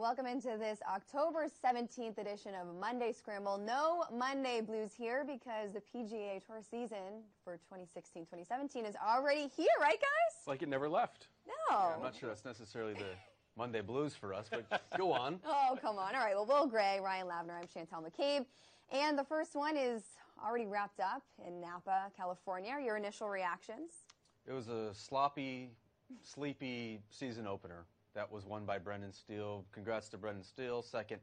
Welcome 0.00 0.24
into 0.24 0.56
this 0.58 0.78
October 0.90 1.46
17th 1.62 2.16
edition 2.16 2.52
of 2.54 2.74
Monday 2.80 3.12
Scramble. 3.12 3.58
No 3.58 4.04
Monday 4.10 4.62
Blues 4.62 4.92
here 4.96 5.26
because 5.26 5.74
the 5.74 5.80
PGA 5.80 6.42
Tour 6.42 6.62
season 6.62 7.20
for 7.44 7.58
2016-2017 7.70 8.88
is 8.88 8.94
already 9.06 9.50
here, 9.54 9.66
right 9.78 10.00
guys? 10.00 10.38
It's 10.38 10.46
like 10.46 10.62
it 10.62 10.70
never 10.70 10.88
left. 10.88 11.26
No. 11.46 11.52
Yeah, 11.76 11.94
I'm 11.96 12.02
not 12.02 12.16
sure 12.16 12.30
that's 12.30 12.46
necessarily 12.46 12.94
the 12.94 13.10
Monday 13.58 13.82
blues 13.82 14.14
for 14.14 14.32
us, 14.32 14.46
but 14.50 14.82
go 14.96 15.12
on. 15.12 15.38
Oh, 15.46 15.76
come 15.82 15.98
on. 15.98 16.14
All 16.14 16.22
right. 16.22 16.34
Well, 16.34 16.46
Will 16.46 16.66
Gray, 16.66 16.98
Ryan 17.04 17.26
Lavner, 17.26 17.58
I'm 17.60 17.66
Chantel 17.66 18.02
McCabe. 18.02 18.46
And 18.90 19.18
the 19.18 19.24
first 19.24 19.54
one 19.54 19.76
is 19.76 20.02
already 20.42 20.64
wrapped 20.64 21.00
up 21.00 21.24
in 21.46 21.60
Napa, 21.60 22.10
California. 22.16 22.78
Your 22.82 22.96
initial 22.96 23.28
reactions? 23.28 23.92
It 24.48 24.52
was 24.54 24.68
a 24.68 24.94
sloppy, 24.94 25.68
sleepy 26.22 27.02
season 27.10 27.46
opener 27.46 27.84
that 28.14 28.30
was 28.30 28.44
won 28.44 28.64
by 28.64 28.78
Brendan 28.78 29.12
Steele. 29.12 29.64
Congrats 29.72 30.08
to 30.10 30.18
Brendan 30.18 30.44
Steele, 30.44 30.82
second 30.82 31.20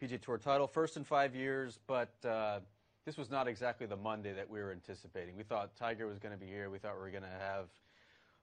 PGA 0.00 0.20
Tour 0.20 0.38
title, 0.38 0.66
first 0.66 0.96
in 0.96 1.04
five 1.04 1.34
years, 1.34 1.78
but 1.86 2.14
uh, 2.24 2.60
this 3.04 3.16
was 3.16 3.30
not 3.30 3.48
exactly 3.48 3.86
the 3.86 3.96
Monday 3.96 4.32
that 4.32 4.48
we 4.48 4.60
were 4.60 4.70
anticipating. 4.70 5.36
We 5.36 5.42
thought 5.42 5.74
Tiger 5.76 6.06
was 6.06 6.18
going 6.18 6.32
to 6.32 6.38
be 6.38 6.46
here. 6.46 6.70
We 6.70 6.78
thought 6.78 6.94
we 6.94 7.02
were 7.02 7.10
going 7.10 7.24
to 7.24 7.28
have 7.28 7.66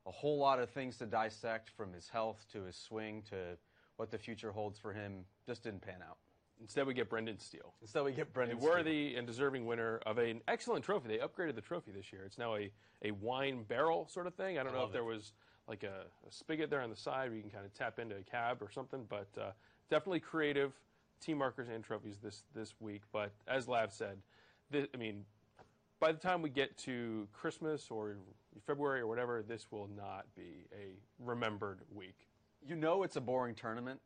a 0.05 0.11
whole 0.11 0.37
lot 0.37 0.59
of 0.59 0.69
things 0.69 0.97
to 0.97 1.05
dissect 1.05 1.69
from 1.69 1.93
his 1.93 2.09
health 2.09 2.45
to 2.51 2.63
his 2.63 2.75
swing 2.75 3.23
to 3.29 3.57
what 3.97 4.11
the 4.11 4.17
future 4.17 4.51
holds 4.51 4.77
for 4.77 4.93
him. 4.93 5.25
Just 5.45 5.63
didn't 5.63 5.81
pan 5.81 6.01
out. 6.07 6.17
Instead, 6.61 6.87
we 6.87 6.93
get 6.93 7.09
Brendan 7.09 7.37
Steele. 7.37 7.73
Instead, 7.81 8.03
we 8.03 8.13
get 8.13 8.33
Brendan 8.33 8.57
a 8.57 8.61
worthy 8.61 9.15
and 9.15 9.27
deserving 9.27 9.65
winner 9.65 9.99
of 10.05 10.17
an 10.17 10.41
excellent 10.47 10.85
trophy. 10.85 11.09
They 11.09 11.17
upgraded 11.17 11.55
the 11.55 11.61
trophy 11.61 11.91
this 11.91 12.13
year. 12.13 12.23
It's 12.25 12.37
now 12.37 12.55
a, 12.55 12.71
a 13.03 13.11
wine 13.11 13.63
barrel 13.67 14.07
sort 14.07 14.25
of 14.25 14.35
thing. 14.35 14.57
I 14.57 14.63
don't 14.63 14.73
I 14.73 14.79
know 14.79 14.85
if 14.85 14.93
there 14.93 15.03
was 15.03 15.33
like 15.67 15.83
a, 15.83 16.05
a 16.27 16.31
spigot 16.31 16.69
there 16.69 16.81
on 16.81 16.89
the 16.89 16.95
side 16.95 17.29
where 17.29 17.35
you 17.35 17.41
can 17.41 17.51
kind 17.51 17.65
of 17.65 17.73
tap 17.73 17.99
into 17.99 18.15
a 18.15 18.21
cab 18.21 18.61
or 18.61 18.69
something, 18.71 19.05
but 19.09 19.27
uh, 19.39 19.51
definitely 19.89 20.19
creative 20.19 20.73
team 21.21 21.37
markers 21.39 21.67
and 21.69 21.83
trophies 21.83 22.17
this, 22.21 22.43
this 22.53 22.73
week. 22.79 23.01
But 23.11 23.31
as 23.47 23.67
Lav 23.67 23.91
said, 23.91 24.17
thi- 24.71 24.87
I 24.93 24.97
mean, 24.97 25.25
by 25.99 26.11
the 26.11 26.19
time 26.19 26.41
we 26.41 26.49
get 26.49 26.77
to 26.79 27.27
Christmas 27.33 27.89
or 27.89 28.17
February 28.65 29.01
or 29.01 29.07
whatever, 29.07 29.43
this 29.47 29.67
will 29.71 29.89
not 29.95 30.25
be 30.35 30.67
a 30.73 30.93
remembered 31.19 31.79
week. 31.93 32.27
You 32.67 32.75
know 32.75 33.03
it's 33.03 33.15
a 33.15 33.21
boring 33.21 33.55
tournament 33.55 33.99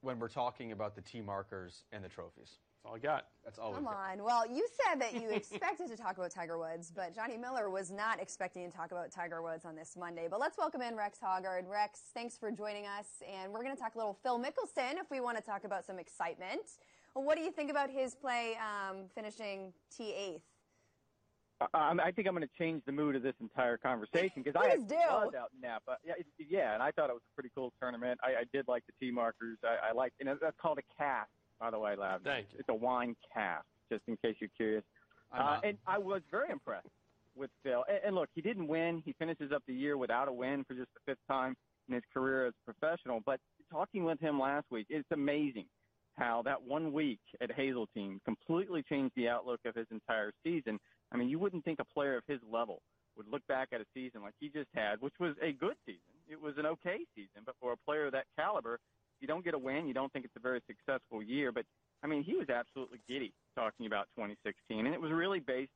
when 0.00 0.18
we're 0.18 0.28
talking 0.28 0.72
about 0.72 0.94
the 0.94 1.02
tee 1.02 1.20
markers 1.20 1.84
and 1.92 2.04
the 2.04 2.08
trophies. 2.08 2.58
That's 2.78 2.90
all 2.90 2.94
I 2.94 2.98
got. 2.98 3.24
That's 3.44 3.58
all 3.58 3.72
Come 3.72 3.84
we've 3.84 3.92
got. 3.92 4.12
on. 4.12 4.22
Well, 4.22 4.48
you 4.48 4.66
said 4.84 5.00
that 5.00 5.14
you 5.14 5.30
expected 5.34 5.88
to 5.88 5.96
talk 5.96 6.16
about 6.16 6.30
Tiger 6.30 6.58
Woods, 6.58 6.92
but 6.94 7.14
Johnny 7.14 7.36
Miller 7.36 7.70
was 7.70 7.90
not 7.90 8.20
expecting 8.20 8.70
to 8.70 8.76
talk 8.76 8.92
about 8.92 9.10
Tiger 9.10 9.42
Woods 9.42 9.64
on 9.64 9.74
this 9.74 9.96
Monday. 9.98 10.28
But 10.30 10.38
let's 10.38 10.56
welcome 10.56 10.80
in 10.82 10.94
Rex 10.96 11.18
Hoggard. 11.22 11.68
Rex, 11.68 12.00
thanks 12.14 12.38
for 12.38 12.50
joining 12.52 12.86
us. 12.86 13.06
And 13.28 13.52
we're 13.52 13.64
going 13.64 13.74
to 13.74 13.80
talk 13.80 13.94
a 13.94 13.98
little 13.98 14.16
Phil 14.22 14.38
Mickelson 14.38 14.94
if 14.94 15.10
we 15.10 15.20
want 15.20 15.36
to 15.36 15.42
talk 15.42 15.64
about 15.64 15.84
some 15.84 15.98
excitement. 15.98 16.60
Well, 17.14 17.24
what 17.24 17.36
do 17.36 17.42
you 17.42 17.50
think 17.50 17.70
about 17.70 17.90
his 17.90 18.14
play 18.14 18.56
um, 18.56 19.06
finishing 19.14 19.72
T8th? 19.98 20.42
I, 21.74 21.96
I 22.00 22.12
think 22.12 22.28
I'm 22.28 22.34
going 22.36 22.46
to 22.46 22.54
change 22.56 22.82
the 22.86 22.92
mood 22.92 23.16
of 23.16 23.24
this 23.24 23.34
entire 23.40 23.76
conversation 23.76 24.42
because 24.44 24.54
I 24.54 24.76
Please 24.76 24.84
do. 24.84 24.94
was 24.94 25.34
out 25.36 25.50
in 25.52 25.60
Napa. 25.68 25.96
Yeah, 26.06 26.12
it, 26.16 26.26
yeah, 26.48 26.74
and 26.74 26.82
I 26.82 26.92
thought 26.92 27.10
it 27.10 27.14
was 27.14 27.22
a 27.28 27.34
pretty 27.34 27.50
cool 27.56 27.72
tournament. 27.80 28.20
I, 28.22 28.42
I 28.42 28.44
did 28.52 28.68
like 28.68 28.84
the 28.86 28.92
tee 29.04 29.10
markers. 29.10 29.58
I, 29.64 29.88
I 29.88 29.92
like, 29.92 30.12
and 30.20 30.28
that's 30.28 30.56
called 30.62 30.78
a 30.78 31.02
cast, 31.02 31.30
by 31.60 31.70
the 31.70 31.78
way, 31.78 31.96
Lav. 31.96 32.22
Thank 32.22 32.48
you. 32.52 32.58
It's 32.60 32.68
a 32.68 32.74
wine 32.74 33.16
cast, 33.32 33.66
just 33.90 34.02
in 34.06 34.16
case 34.24 34.36
you're 34.40 34.50
curious. 34.56 34.84
Uh, 35.36 35.60
and 35.62 35.76
I 35.86 35.98
was 35.98 36.22
very 36.30 36.50
impressed 36.50 36.88
with 37.36 37.50
Phil. 37.62 37.84
And, 37.88 37.98
and 38.04 38.14
look, 38.14 38.28
he 38.34 38.40
didn't 38.40 38.66
win. 38.66 39.02
He 39.04 39.14
finishes 39.18 39.52
up 39.52 39.62
the 39.66 39.74
year 39.74 39.96
without 39.96 40.28
a 40.28 40.32
win 40.32 40.64
for 40.64 40.74
just 40.74 40.88
the 40.94 41.12
fifth 41.12 41.26
time 41.28 41.54
in 41.88 41.94
his 41.94 42.02
career 42.12 42.46
as 42.46 42.54
a 42.66 42.72
professional. 42.72 43.20
But 43.24 43.40
talking 43.70 44.04
with 44.04 44.20
him 44.20 44.40
last 44.40 44.66
week, 44.70 44.86
it's 44.88 45.08
amazing 45.12 45.66
how 46.16 46.42
that 46.42 46.60
one 46.60 46.92
week 46.92 47.20
at 47.40 47.52
Hazeltine 47.52 48.20
completely 48.24 48.82
changed 48.82 49.12
the 49.16 49.28
outlook 49.28 49.60
of 49.64 49.74
his 49.74 49.86
entire 49.90 50.32
season. 50.44 50.78
I 51.12 51.16
mean, 51.16 51.28
you 51.28 51.38
wouldn't 51.38 51.64
think 51.64 51.78
a 51.78 51.84
player 51.84 52.16
of 52.16 52.24
his 52.26 52.40
level 52.50 52.80
would 53.16 53.26
look 53.30 53.46
back 53.48 53.68
at 53.72 53.80
a 53.80 53.84
season 53.94 54.22
like 54.22 54.34
he 54.40 54.48
just 54.48 54.68
had, 54.74 55.00
which 55.00 55.14
was 55.20 55.34
a 55.42 55.52
good 55.52 55.74
season. 55.86 56.00
It 56.28 56.40
was 56.40 56.54
an 56.58 56.66
okay 56.66 56.98
season, 57.14 57.42
but 57.46 57.54
for 57.60 57.72
a 57.72 57.76
player 57.76 58.06
of 58.06 58.12
that 58.12 58.26
caliber, 58.38 58.78
you 59.20 59.28
don't 59.28 59.44
get 59.44 59.54
a 59.54 59.58
win. 59.58 59.86
You 59.86 59.94
don't 59.94 60.12
think 60.12 60.24
it's 60.24 60.36
a 60.36 60.40
very 60.40 60.60
successful 60.66 61.22
year. 61.22 61.52
But 61.52 61.64
I 62.02 62.06
mean, 62.06 62.22
he 62.22 62.36
was 62.36 62.48
absolutely 62.48 63.00
giddy 63.08 63.32
talking 63.56 63.86
about 63.86 64.06
2016, 64.16 64.86
and 64.86 64.94
it 64.94 65.00
was 65.00 65.12
really 65.12 65.40
based 65.40 65.70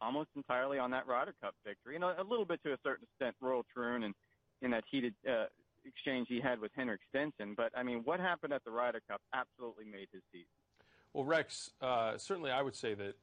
almost 0.00 0.28
entirely 0.36 0.78
on 0.78 0.90
that 0.92 1.06
Ryder 1.06 1.34
Cup 1.42 1.54
victory, 1.66 1.96
and 1.96 2.04
a, 2.04 2.20
a 2.20 2.24
little 2.24 2.44
bit 2.44 2.62
to 2.64 2.72
a 2.72 2.78
certain 2.84 3.06
extent 3.10 3.34
Royal 3.40 3.64
Troon 3.74 4.04
and 4.04 4.14
in 4.62 4.70
that 4.70 4.84
heated 4.90 5.14
uh, 5.28 5.46
exchange 5.84 6.26
he 6.28 6.40
had 6.40 6.60
with 6.60 6.72
Henrik 6.76 7.00
Stenson. 7.08 7.54
But 7.56 7.72
I 7.76 7.82
mean, 7.82 8.02
what 8.04 8.20
happened 8.20 8.52
at 8.52 8.64
the 8.64 8.70
Ryder 8.70 9.00
Cup 9.08 9.20
absolutely 9.32 9.84
made 9.84 10.08
his 10.12 10.22
season. 10.32 10.46
Well, 11.14 11.24
Rex, 11.24 11.70
uh, 11.80 12.18
certainly 12.18 12.50
I 12.50 12.62
would 12.62 12.76
say 12.76 12.94
that 12.94 13.14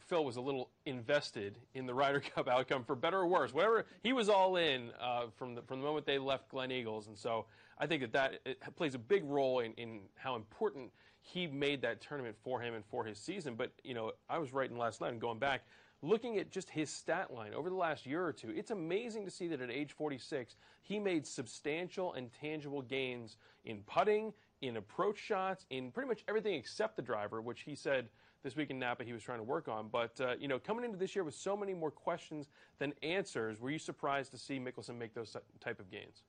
Phil 0.00 0.24
was 0.24 0.36
a 0.36 0.40
little 0.40 0.70
invested 0.86 1.58
in 1.74 1.86
the 1.86 1.94
Ryder 1.94 2.20
Cup 2.34 2.48
outcome, 2.48 2.84
for 2.84 2.94
better 2.94 3.18
or 3.18 3.26
worse. 3.26 3.52
Whatever 3.52 3.86
he 4.02 4.12
was 4.12 4.28
all 4.28 4.56
in 4.56 4.90
uh, 5.00 5.26
from 5.36 5.54
the 5.54 5.62
from 5.62 5.80
the 5.80 5.86
moment 5.86 6.06
they 6.06 6.18
left 6.18 6.50
Gleneagles, 6.50 7.08
and 7.08 7.16
so 7.16 7.46
I 7.78 7.86
think 7.86 8.12
that 8.12 8.40
that 8.44 8.76
plays 8.76 8.94
a 8.94 8.98
big 8.98 9.24
role 9.24 9.60
in, 9.60 9.72
in 9.74 10.00
how 10.14 10.36
important 10.36 10.90
he 11.20 11.46
made 11.46 11.80
that 11.82 12.00
tournament 12.00 12.36
for 12.42 12.60
him 12.60 12.74
and 12.74 12.84
for 12.84 13.04
his 13.04 13.18
season. 13.18 13.54
But 13.54 13.72
you 13.82 13.94
know, 13.94 14.12
I 14.28 14.38
was 14.38 14.52
writing 14.52 14.76
last 14.76 15.00
night 15.00 15.12
and 15.12 15.20
going 15.20 15.38
back, 15.38 15.62
looking 16.02 16.38
at 16.38 16.50
just 16.50 16.68
his 16.68 16.90
stat 16.90 17.32
line 17.32 17.54
over 17.54 17.70
the 17.70 17.76
last 17.76 18.04
year 18.04 18.24
or 18.24 18.32
two. 18.32 18.50
It's 18.50 18.70
amazing 18.70 19.24
to 19.24 19.30
see 19.30 19.48
that 19.48 19.60
at 19.60 19.70
age 19.70 19.92
46, 19.92 20.56
he 20.82 20.98
made 20.98 21.26
substantial 21.26 22.12
and 22.12 22.30
tangible 22.32 22.82
gains 22.82 23.38
in 23.64 23.78
putting, 23.86 24.34
in 24.60 24.76
approach 24.76 25.18
shots, 25.18 25.64
in 25.70 25.90
pretty 25.90 26.08
much 26.08 26.22
everything 26.28 26.54
except 26.54 26.96
the 26.96 27.02
driver, 27.02 27.40
which 27.40 27.62
he 27.62 27.74
said 27.74 28.08
this 28.44 28.54
week 28.54 28.70
in 28.70 28.78
Napa 28.78 29.02
he 29.02 29.12
was 29.12 29.22
trying 29.22 29.38
to 29.38 29.44
work 29.44 29.66
on. 29.66 29.88
But 29.88 30.20
uh, 30.20 30.34
you 30.38 30.46
know, 30.46 30.58
coming 30.58 30.84
into 30.84 30.98
this 30.98 31.16
year 31.16 31.24
with 31.24 31.34
so 31.34 31.56
many 31.56 31.74
more 31.74 31.90
questions 31.90 32.48
than 32.78 32.92
answers, 33.02 33.60
were 33.60 33.70
you 33.70 33.78
surprised 33.78 34.30
to 34.32 34.38
see 34.38 34.60
Mickelson 34.60 34.96
make 34.96 35.14
those 35.14 35.36
type 35.60 35.80
of 35.80 35.90
gains? 35.90 36.22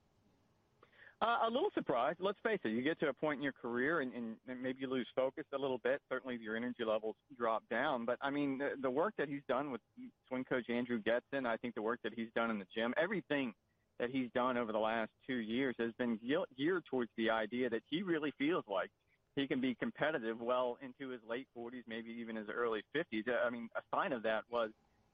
Uh, 1.21 1.38
a 1.47 1.50
little 1.50 1.69
surprised. 1.73 2.19
Let's 2.19 2.38
face 2.44 2.59
it. 2.65 2.69
You 2.69 2.81
get 2.81 3.00
to 3.00 3.07
a 3.07 3.13
point 3.13 3.38
in 3.38 3.44
your 3.44 3.53
career, 3.53 4.01
and, 4.01 4.12
and 4.13 4.35
maybe 4.62 4.79
you 4.81 4.89
lose 4.89 5.07
focus 5.15 5.45
a 5.53 5.57
little 5.57 5.77
bit. 5.77 6.01
Certainly, 6.09 6.39
your 6.41 6.57
energy 6.57 6.83
levels 6.85 7.15
drop 7.38 7.63
down. 7.69 8.06
But 8.06 8.18
I 8.21 8.29
mean, 8.29 8.57
the, 8.57 8.71
the 8.81 8.89
work 8.89 9.13
that 9.18 9.29
he's 9.29 9.41
done 9.47 9.71
with 9.71 9.81
swing 10.27 10.44
coach 10.44 10.69
Andrew 10.69 11.01
Getson, 11.01 11.45
I 11.45 11.57
think 11.57 11.75
the 11.75 11.81
work 11.81 12.00
that 12.03 12.13
he's 12.13 12.27
done 12.35 12.51
in 12.51 12.59
the 12.59 12.68
gym, 12.75 12.94
everything 13.01 13.53
that 14.00 14.09
he's 14.09 14.29
done 14.35 14.57
over 14.57 14.73
the 14.73 14.79
last 14.79 15.09
two 15.25 15.38
years 15.38 15.75
has 15.79 15.91
been 15.97 16.19
geared 16.57 16.83
towards 16.89 17.11
the 17.18 17.29
idea 17.29 17.69
that 17.69 17.81
he 17.89 18.03
really 18.03 18.33
feels 18.38 18.65
like 18.69 18.89
he 19.35 19.47
can 19.47 19.61
be 19.61 19.75
competitive 19.75 20.39
well 20.39 20.77
into 20.81 21.11
his 21.11 21.21
late 21.29 21.47
40s, 21.57 21.83
maybe 21.87 22.09
even 22.09 22.35
his 22.35 22.47
early 22.53 22.81
50s. 22.95 23.23
I 23.45 23.49
mean, 23.49 23.69
a 23.75 23.81
sign 23.95 24.13
of 24.13 24.23
that 24.23 24.43
was 24.49 24.69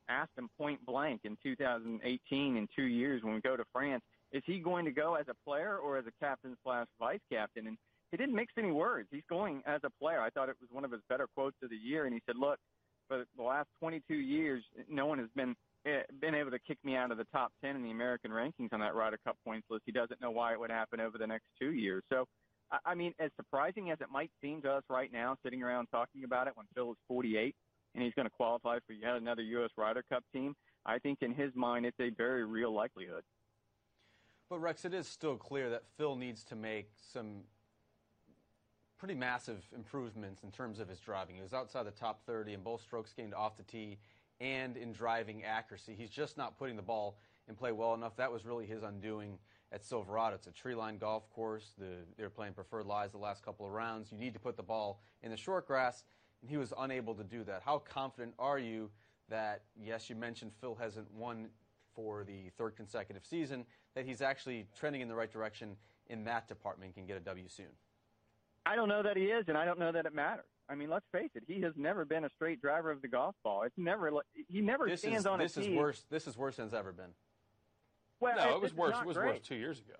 asked 0.10 0.32
him 0.38 0.50
point 0.58 0.86
blank 0.86 1.22
in 1.24 1.38
2018 1.44 2.58
in 2.58 2.68
two 2.76 2.84
years 2.84 3.24
when 3.24 3.34
we 3.34 3.42
go 3.42 3.56
to 3.56 3.64
France, 3.72 4.04
is 4.32 4.44
he 4.46 4.60
going 4.60 4.86
to 4.86 4.92
go 4.92 5.16
as 5.16 5.26
a 5.30 5.36
player 5.48 5.78
or 5.78 5.98
as 5.98 6.06
a 6.06 6.24
captain 6.24 6.56
slash 6.64 6.88
vice 7.00 7.20
captain? 7.32 7.68
And 7.68 7.78
he 8.12 8.18
didn't 8.18 8.36
mix 8.36 8.54
any 8.58 8.72
words. 8.72 9.08
He's 9.12 9.24
going 9.30 9.62
as 9.66 9.82
a 9.84 9.90
player. 10.02 10.22
I 10.22 10.30
thought 10.30 10.50
it 10.50 10.56
was 10.60 10.70
one 10.72 10.86
of 10.86 10.92
his 10.92 11.02
better 11.10 11.28
quotes 11.36 11.56
of 11.64 11.70
the 11.70 11.76
year. 11.76 12.06
And 12.06 12.14
he 12.14 12.22
said, 12.26 12.36
look, 12.36 12.60
for 13.08 13.26
the 13.38 13.44
last 13.44 13.68
22 13.80 14.14
years, 14.14 14.64
no 14.90 15.06
one 15.06 15.20
has 15.20 15.28
been 15.36 15.56
eh, 15.86 16.02
been 16.20 16.36
able 16.36 16.42
able 16.42 16.52
to 16.52 16.60
kick 16.60 16.78
me 16.84 16.96
out 16.96 17.12
of 17.12 17.18
the 17.18 17.28
top 17.32 17.52
10 17.64 17.76
in 17.76 17.84
the 17.84 17.92
American 17.92 18.32
rankings 18.32 18.72
on 18.72 18.80
that 18.80 18.96
Ryder 18.96 19.20
Cup 19.26 19.38
points 19.46 19.68
list. 19.70 19.84
He 19.86 19.92
doesn't 19.92 20.22
know 20.22 20.32
why 20.32 20.54
it 20.54 20.60
would 20.60 20.72
happen 20.72 21.00
over 21.00 21.18
the 21.18 21.28
next 21.28 21.46
two 21.60 21.72
years. 21.72 22.04
So, 22.10 22.26
I 22.86 22.96
mean, 22.96 23.14
as 23.20 23.32
surprising 23.36 23.92
as 23.92 24.00
it 24.02 24.08
might 24.12 24.32
seem 24.42 24.62
to 24.62 24.72
us 24.72 24.84
right 24.90 25.12
now, 25.12 25.36
sitting 25.44 25.62
around 25.62 25.88
talking 25.88 26.24
about 26.24 26.48
it 26.48 26.54
when 26.56 26.66
Phil 26.74 26.92
is 26.92 26.98
48 27.08 27.56
and 27.94 28.04
he's 28.04 28.14
going 28.14 28.26
to 28.26 28.32
qualify 28.32 28.80
for 28.88 28.94
yet 28.94 29.16
another 29.16 29.42
U.S. 29.42 29.72
Ryder 29.78 30.04
Cup 30.10 30.24
team, 30.34 30.56
I 30.86 31.00
think 31.00 31.20
in 31.22 31.34
his 31.34 31.52
mind 31.54 31.86
it's 31.86 32.00
a 32.00 32.10
very 32.10 32.46
real 32.46 32.74
likelihood. 32.74 33.24
But 34.50 34.60
Rex, 34.60 34.86
it 34.86 34.94
is 34.94 35.08
still 35.08 35.38
clear 35.38 35.70
that 35.70 35.84
Phil 35.98 36.16
needs 36.16 36.44
to 36.46 36.56
make 36.56 36.92
some 37.14 37.44
pretty 38.98 39.16
massive 39.16 39.64
improvements 39.76 40.44
in 40.44 40.52
terms 40.52 40.80
of 40.80 40.88
his 40.88 41.00
driving. 41.00 41.36
He 41.36 41.42
was 41.42 41.54
outside 41.54 41.84
the 41.84 41.92
top 41.92 42.22
30 42.26 42.54
in 42.54 42.62
both 42.62 42.82
strokes 42.82 43.14
gained 43.14 43.34
off 43.34 43.58
the 43.58 43.64
tee 43.64 43.98
and 44.40 44.78
in 44.78 44.92
driving 44.92 45.44
accuracy. 45.44 45.96
He's 45.98 46.10
just 46.10 46.38
not 46.38 46.58
putting 46.58 46.76
the 46.76 46.82
ball 46.82 47.18
in 47.48 47.56
play 47.56 47.72
well 47.72 47.94
enough. 47.94 48.16
That 48.18 48.32
was 48.32 48.46
really 48.46 48.66
his 48.66 48.84
undoing 48.84 49.40
at 49.72 49.84
Silverado. 49.86 50.36
It's 50.36 50.48
a 50.48 50.52
tree 50.52 50.76
line 50.76 50.98
golf 50.98 51.30
course. 51.30 51.72
The, 51.78 51.98
they're 52.18 52.30
playing 52.30 52.54
preferred 52.54 52.86
lies 52.86 53.12
the 53.12 53.18
last 53.18 53.44
couple 53.44 53.66
of 53.66 53.72
rounds. 53.72 54.12
You 54.12 54.18
need 54.18 54.34
to 54.34 54.40
put 54.40 54.58
the 54.58 54.64
ball 54.64 55.02
in 55.24 55.32
the 55.32 55.38
short 55.38 55.68
grass, 55.68 56.04
and 56.42 56.50
he 56.50 56.58
was 56.58 56.74
unable 56.78 57.16
to 57.16 57.24
do 57.24 57.44
that. 57.46 57.62
How 57.64 57.80
confident 57.80 58.34
are 58.38 58.60
you 58.60 58.90
that, 59.30 59.64
yes, 59.82 60.10
you 60.10 60.16
mentioned 60.16 60.52
Phil 60.60 60.76
hasn't 60.76 61.12
won 61.14 61.48
for 61.96 62.24
the 62.24 62.50
third 62.58 62.76
consecutive 62.76 63.26
season, 63.26 63.66
that 63.96 64.06
he's 64.06 64.22
actually 64.22 64.68
trending 64.78 65.02
in 65.02 65.08
the 65.08 65.16
right 65.16 65.32
direction 65.32 65.76
in 66.08 66.24
that 66.26 66.48
department 66.48 66.88
and 66.88 66.96
can 66.96 67.06
get 67.06 67.18
a 67.18 67.22
W 67.22 67.48
soon? 67.48 67.66
I 68.66 68.76
don't 68.76 68.90
know 68.90 69.04
that 69.04 69.18
he 69.18 69.24
is, 69.26 69.46
and 69.48 69.58
I 69.58 69.66
don't 69.66 69.80
know 69.80 69.92
that 69.92 70.06
it 70.06 70.14
matters. 70.14 70.46
I 70.70 70.76
mean, 70.76 70.90
let's 70.90 71.06
face 71.12 71.32
it. 71.36 71.44
He 71.48 71.62
has 71.62 71.74
never 71.76 72.06
been 72.06 72.24
a 72.24 72.30
straight 72.36 72.62
driver 72.62 72.92
of 72.92 73.02
the 73.02 73.08
golf 73.08 73.36
ball. 73.44 73.64
It's 73.64 73.78
never 73.78 74.12
he 74.48 74.62
never 74.62 74.88
this 74.88 75.02
stands 75.02 75.22
is, 75.22 75.26
on 75.26 75.40
this 75.40 75.58
a 75.58 75.62
is 75.62 75.66
tee. 75.68 75.76
worse. 75.76 76.04
This 76.10 76.28
is 76.28 76.38
worse 76.38 76.56
than 76.58 76.66
it's 76.66 76.74
ever 76.74 76.94
been. 76.94 77.14
Well, 78.22 78.36
no, 78.38 78.52
it, 78.52 78.56
it 78.56 78.62
was 78.62 78.74
worse. 78.74 78.96
It 78.98 79.06
was 79.06 79.18
great. 79.18 79.34
worse 79.34 79.40
two 79.48 79.56
years 79.56 79.80
ago. 79.80 79.96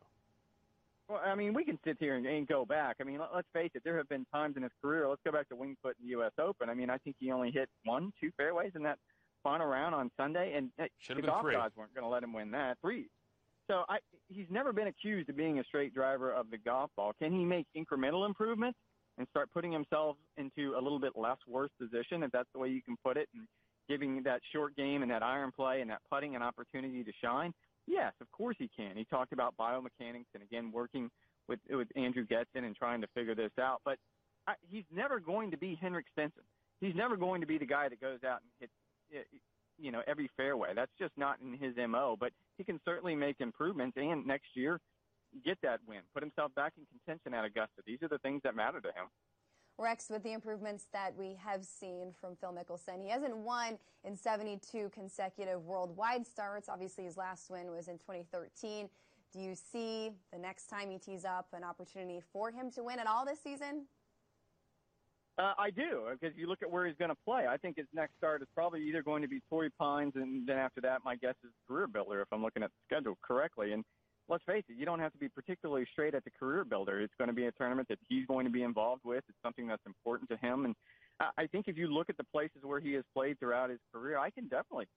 Well, 1.10 1.22
I 1.26 1.36
mean, 1.36 1.54
we 1.54 1.66
can 1.66 1.78
sit 1.84 1.98
here 2.00 2.16
and, 2.16 2.26
and 2.26 2.48
go 2.48 2.66
back. 2.66 2.98
I 3.02 3.04
mean, 3.04 3.20
let, 3.20 3.30
let's 3.36 3.48
face 3.52 3.72
it. 3.74 3.82
There 3.84 3.98
have 3.98 4.08
been 4.08 4.26
times 4.34 4.56
in 4.56 4.64
his 4.64 4.72
career. 4.82 5.10
Let's 5.10 5.22
go 5.26 5.32
back 5.32 5.50
to 5.50 5.56
Winged 5.56 5.78
Foot 5.82 5.98
in 6.00 6.06
the 6.06 6.12
U.S. 6.12 6.32
Open. 6.40 6.70
I 6.70 6.74
mean, 6.74 6.90
I 6.90 6.98
think 7.00 7.18
he 7.20 7.32
only 7.32 7.52
hit 7.52 7.68
one, 7.84 8.14
two 8.22 8.32
fairways 8.38 8.72
in 8.76 8.84
that 8.84 8.98
final 9.44 9.68
round 9.68 9.94
on 9.94 10.10
Sunday, 10.16 10.54
and 10.56 10.70
uh, 10.80 10.86
Should 11.00 11.18
the 11.18 11.24
golf 11.24 11.42
three. 11.42 11.54
gods 11.54 11.76
weren't 11.76 11.94
going 11.94 12.06
to 12.06 12.10
let 12.10 12.24
him 12.24 12.32
win 12.32 12.52
that 12.52 12.78
three. 12.82 13.10
So 13.68 13.84
I, 13.90 13.98
he's 14.30 14.48
never 14.50 14.72
been 14.72 14.88
accused 14.88 15.30
of 15.30 15.36
being 15.38 15.60
a 15.60 15.64
straight 15.64 15.94
driver 15.94 16.32
of 16.32 16.50
the 16.50 16.58
golf 16.58 16.92
ball. 16.96 17.14
Can 17.22 17.32
he 17.32 17.44
make 17.44 17.68
incremental 17.76 18.26
improvements 18.26 18.78
and 19.18 19.28
start 19.30 19.50
putting 19.54 19.72
himself 19.72 20.18
into 20.38 20.76
a 20.78 20.82
little 20.82 21.00
bit 21.00 21.14
less 21.16 21.38
worse 21.48 21.70
position, 21.80 22.24
if 22.24 22.32
that's 22.32 22.50
the 22.54 22.60
way 22.60 22.70
you 22.70 22.82
can 22.82 22.96
put 23.04 23.18
it, 23.18 23.28
and 23.36 23.48
giving 23.90 24.24
that 24.24 24.42
short 24.54 24.76
game 24.76 25.02
and 25.02 25.12
that 25.12 25.24
iron 25.24 25.52
play 25.52 25.82
and 25.82 25.90
that 25.90 26.00
putting 26.10 26.36
an 26.36 26.42
opportunity 26.42 27.04
to 27.04 27.12
shine? 27.24 27.54
Yes, 27.92 28.14
of 28.22 28.32
course 28.32 28.56
he 28.58 28.70
can. 28.74 28.96
He 28.96 29.04
talked 29.04 29.34
about 29.34 29.54
biomechanics 29.60 30.32
and 30.34 30.42
again 30.42 30.72
working 30.72 31.12
with 31.50 31.60
with 31.70 31.90
Andrew 31.98 32.26
Getson 32.26 32.64
and 32.64 32.74
trying 32.74 33.02
to 33.02 33.08
figure 33.08 33.36
this 33.36 33.52
out. 33.60 33.82
But 33.84 33.98
I, 34.48 34.54
he's 34.70 34.86
never 34.96 35.20
going 35.20 35.52
to 35.52 35.58
be 35.58 35.76
Henrik 35.76 36.06
Stenson. 36.14 36.44
He's 36.80 36.96
never 36.96 37.18
going 37.18 37.42
to 37.42 37.48
be 37.48 37.58
the 37.58 37.66
guy 37.66 37.90
that 37.90 38.00
goes 38.00 38.20
out 38.24 38.40
and 38.42 38.50
hits, 38.62 38.72
eh, 39.14 39.38
you 39.78 39.92
know, 39.92 40.02
every 40.08 40.30
fairway. 40.38 40.70
That's 40.74 40.92
just 40.98 41.12
not 41.18 41.40
in 41.42 41.58
his 41.58 41.76
mo. 41.90 42.16
But 42.18 42.32
he 42.58 42.64
can 42.64 42.80
certainly 42.86 43.14
make 43.14 43.42
improvements, 43.42 43.98
and 43.98 44.26
next 44.26 44.48
year 44.56 44.80
get 45.44 45.58
that 45.62 45.82
win, 45.86 46.00
put 46.14 46.24
himself 46.24 46.56
back 46.56 46.74
in 46.78 46.86
contention 46.86 47.34
at 47.34 47.44
Augusta. 47.44 47.82
These 47.86 48.00
are 48.04 48.08
the 48.08 48.20
things 48.20 48.40
that 48.46 48.56
matter 48.56 48.80
to 48.80 48.88
him. 48.88 49.08
Rex, 49.78 50.10
with 50.10 50.24
the 50.24 50.34
improvements 50.34 50.88
that 50.94 51.16
we 51.18 51.36
have 51.44 51.66
seen 51.66 52.14
from 52.20 52.36
Phil 52.36 52.54
Mickelson, 52.54 53.02
he 53.02 53.10
hasn't 53.10 53.36
won 53.36 53.78
in 54.04 54.16
72 54.16 54.92
consecutive 54.94 55.66
worldwide 55.66 56.26
starts. 56.28 56.70
Obviously, 56.70 57.06
his 57.06 57.18
last 57.18 57.50
win 57.50 57.72
was 57.72 57.88
in 57.88 57.98
2013. 57.98 58.90
Do 59.34 59.40
you 59.40 59.56
see 59.56 60.12
the 60.32 60.38
next 60.38 60.68
time 60.68 60.92
he 60.92 60.98
tees 60.98 61.26
up 61.26 61.48
an 61.54 61.64
opportunity 61.64 62.22
for 62.32 62.52
him 62.52 62.70
to 62.72 62.84
win 62.84 63.00
at 63.00 63.08
all 63.08 63.26
this 63.26 63.40
season? 63.42 63.86
Uh, 65.38 65.54
I 65.58 65.72
do, 65.72 66.04
because 66.12 66.38
you 66.38 66.48
look 66.48 66.62
at 66.62 66.70
where 66.70 66.86
he's 66.86 66.98
going 66.98 67.10
to 67.10 67.18
play. 67.26 67.48
I 67.50 67.58
think 67.58 67.78
his 67.78 67.88
next 67.94 68.18
start 68.18 68.42
is 68.42 68.48
probably 68.54 68.84
either 68.84 69.02
going 69.02 69.22
to 69.22 69.30
be 69.30 69.40
Torrey 69.50 69.72
Pines, 69.80 70.12
and 70.16 70.48
then 70.48 70.58
after 70.58 70.82
that, 70.82 71.00
my 71.06 71.16
guess 71.16 71.36
is 71.44 71.50
Career 71.68 71.88
Builder, 71.88 72.22
if 72.22 72.28
I'm 72.32 72.44
looking 72.44 72.64
at 72.64 72.70
the 72.70 72.96
schedule 72.96 73.18
correctly. 73.24 73.72
And 73.72 73.84
let's 74.32 74.44
face 74.46 74.64
it, 74.70 74.78
you 74.80 74.86
don't 74.86 75.00
have 75.00 75.12
to 75.12 75.18
be 75.18 75.28
particularly 75.28 75.86
straight 75.92 76.16
at 76.16 76.24
the 76.24 76.32
Career 76.32 76.64
Builder. 76.64 77.02
It's 77.02 77.14
going 77.18 77.28
to 77.28 77.34
be 77.34 77.46
a 77.46 77.52
tournament 77.52 77.90
that 77.90 78.00
he's 78.08 78.26
going 78.26 78.46
to 78.46 78.52
be 78.52 78.64
involved 78.64 79.02
with. 79.04 79.24
It's 79.28 79.38
something 79.44 79.68
that's 79.68 79.86
important 79.86 80.30
to 80.30 80.38
him. 80.38 80.64
And 80.66 80.76
I 81.38 81.46
think 81.48 81.68
if 81.68 81.78
you 81.78 81.88
look 81.88 82.10
at 82.10 82.18
the 82.18 82.24
places 82.24 82.64
where 82.64 82.80
he 82.80 82.94
has 82.94 83.04
played 83.14 83.40
throughout 83.40 83.70
his 83.70 83.80
career, 83.94 84.18
I 84.18 84.30
can 84.30 84.46
definitely 84.48 84.88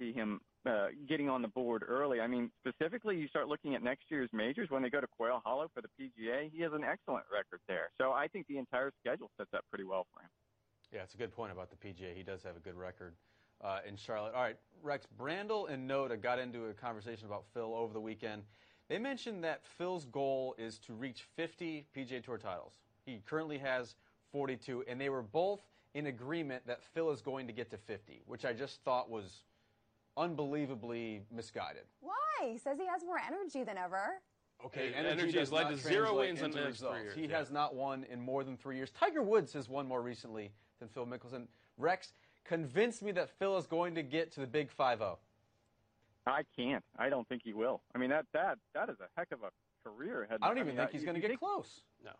see 0.00 0.12
him 0.12 0.40
uh, 0.66 0.86
getting 1.06 1.28
on 1.28 1.42
the 1.42 1.48
board 1.48 1.84
early. 1.86 2.20
I 2.20 2.26
mean, 2.26 2.50
specifically, 2.66 3.16
you 3.16 3.28
start 3.28 3.48
looking 3.48 3.74
at 3.74 3.82
next 3.82 4.04
year's 4.08 4.30
majors 4.32 4.70
when 4.70 4.82
they 4.82 4.88
go 4.88 5.00
to 5.00 5.06
Quail 5.06 5.42
Hollow 5.44 5.70
for 5.74 5.82
the 5.82 5.88
PGA. 6.00 6.50
He 6.50 6.62
has 6.62 6.72
an 6.72 6.82
excellent 6.82 7.24
record 7.30 7.60
there. 7.68 7.90
So 8.00 8.12
I 8.12 8.28
think 8.28 8.46
the 8.48 8.56
entire 8.56 8.90
schedule 8.98 9.30
sets 9.36 9.50
up 9.54 9.64
pretty 9.70 9.84
well 9.84 10.06
for 10.12 10.22
him. 10.22 10.30
Yeah, 10.92 11.02
it's 11.02 11.14
a 11.14 11.18
good 11.18 11.32
point 11.32 11.52
about 11.52 11.68
the 11.70 11.76
PGA. 11.76 12.16
He 12.16 12.22
does 12.22 12.42
have 12.42 12.56
a 12.56 12.60
good 12.60 12.74
record 12.74 13.14
uh, 13.62 13.78
in 13.86 13.96
Charlotte. 13.96 14.34
All 14.34 14.42
right, 14.42 14.56
Rex, 14.82 15.06
Brandel 15.18 15.70
and 15.70 15.88
Notah 15.88 16.20
got 16.20 16.38
into 16.38 16.66
a 16.66 16.72
conversation 16.72 17.26
about 17.26 17.44
Phil 17.52 17.74
over 17.74 17.92
the 17.92 18.00
weekend. 18.00 18.42
They 18.90 18.98
mentioned 18.98 19.44
that 19.44 19.60
Phil's 19.78 20.04
goal 20.04 20.56
is 20.58 20.80
to 20.80 20.94
reach 20.94 21.22
50 21.36 21.86
PGA 21.96 22.22
Tour 22.22 22.38
titles. 22.38 22.72
He 23.06 23.22
currently 23.24 23.56
has 23.58 23.94
42, 24.32 24.82
and 24.88 25.00
they 25.00 25.08
were 25.08 25.22
both 25.22 25.60
in 25.94 26.06
agreement 26.06 26.66
that 26.66 26.82
Phil 26.82 27.10
is 27.12 27.22
going 27.22 27.46
to 27.46 27.52
get 27.52 27.70
to 27.70 27.76
50, 27.76 28.22
which 28.26 28.44
I 28.44 28.52
just 28.52 28.82
thought 28.82 29.08
was 29.08 29.44
unbelievably 30.16 31.22
misguided. 31.32 31.84
Why? 32.00 32.14
He 32.42 32.58
says 32.58 32.78
he 32.78 32.86
has 32.86 33.04
more 33.04 33.20
energy 33.24 33.62
than 33.62 33.78
ever. 33.78 34.20
Okay, 34.66 34.88
And 34.88 35.06
energy, 35.06 35.22
energy 35.22 35.38
has 35.38 35.52
led 35.52 35.68
to 35.68 35.76
zero 35.76 36.18
wins 36.18 36.42
in 36.42 36.50
the 36.50 36.60
next 36.60 36.80
three 36.80 37.00
years, 37.00 37.14
He 37.14 37.26
yeah. 37.26 37.38
has 37.38 37.52
not 37.52 37.76
won 37.76 38.04
in 38.10 38.20
more 38.20 38.42
than 38.42 38.56
three 38.56 38.76
years. 38.76 38.90
Tiger 38.90 39.22
Woods 39.22 39.52
has 39.52 39.68
won 39.68 39.86
more 39.86 40.02
recently 40.02 40.50
than 40.80 40.88
Phil 40.88 41.06
Mickelson. 41.06 41.46
Rex, 41.78 42.12
convince 42.44 43.02
me 43.02 43.12
that 43.12 43.30
Phil 43.38 43.56
is 43.56 43.66
going 43.66 43.94
to 43.94 44.02
get 44.02 44.32
to 44.32 44.40
the 44.40 44.48
big 44.48 44.68
oh. 44.78 44.82
5-0. 44.82 45.16
I 46.30 46.42
can't. 46.56 46.84
I 46.98 47.08
don't 47.08 47.28
think 47.28 47.42
he 47.44 47.52
will. 47.52 47.82
I 47.94 47.98
mean, 47.98 48.10
that 48.10 48.26
that 48.32 48.58
that 48.74 48.88
is 48.88 48.96
a 49.00 49.08
heck 49.16 49.28
of 49.32 49.40
a 49.42 49.50
career 49.88 50.24
ahead. 50.24 50.38
I 50.42 50.48
don't 50.48 50.58
even 50.58 50.68
mean, 50.68 50.76
think 50.76 50.90
I- 50.90 50.92
he's 50.92 51.04
going 51.04 51.14
to 51.14 51.20
get 51.20 51.28
think- 51.28 51.40
close. 51.40 51.82
No. 52.04 52.12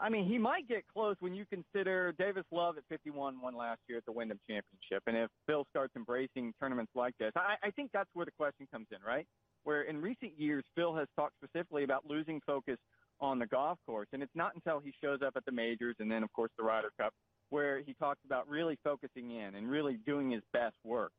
I 0.00 0.08
mean, 0.10 0.26
he 0.26 0.38
might 0.38 0.68
get 0.68 0.84
close 0.86 1.16
when 1.20 1.34
you 1.34 1.44
consider 1.46 2.12
Davis 2.12 2.44
Love 2.52 2.76
at 2.78 2.84
51 2.88 3.40
won 3.40 3.56
last 3.56 3.80
year 3.88 3.98
at 3.98 4.04
the 4.04 4.12
Wyndham 4.12 4.38
Championship, 4.48 5.02
and 5.06 5.16
if 5.16 5.30
Phil 5.46 5.64
starts 5.70 5.96
embracing 5.96 6.52
tournaments 6.60 6.92
like 6.94 7.14
this, 7.18 7.32
I, 7.34 7.56
I 7.62 7.70
think 7.70 7.90
that's 7.92 8.10
where 8.12 8.24
the 8.24 8.30
question 8.32 8.68
comes 8.70 8.86
in, 8.92 8.98
right? 9.04 9.26
Where 9.64 9.82
in 9.82 10.00
recent 10.00 10.38
years 10.38 10.64
Phil 10.76 10.94
has 10.94 11.08
talked 11.16 11.34
specifically 11.42 11.82
about 11.84 12.06
losing 12.06 12.40
focus 12.46 12.76
on 13.20 13.38
the 13.40 13.46
golf 13.46 13.78
course, 13.86 14.06
and 14.12 14.22
it's 14.22 14.34
not 14.36 14.54
until 14.54 14.78
he 14.78 14.92
shows 15.02 15.20
up 15.26 15.32
at 15.36 15.44
the 15.46 15.52
majors 15.52 15.96
and 15.98 16.10
then, 16.10 16.22
of 16.22 16.32
course, 16.32 16.50
the 16.56 16.62
Ryder 16.62 16.90
Cup, 17.00 17.12
where 17.50 17.80
he 17.80 17.94
talks 17.94 18.20
about 18.24 18.48
really 18.48 18.78
focusing 18.84 19.32
in 19.32 19.54
and 19.56 19.68
really 19.68 19.98
doing 20.06 20.30
his 20.30 20.42
best 20.52 20.76
work. 20.84 21.10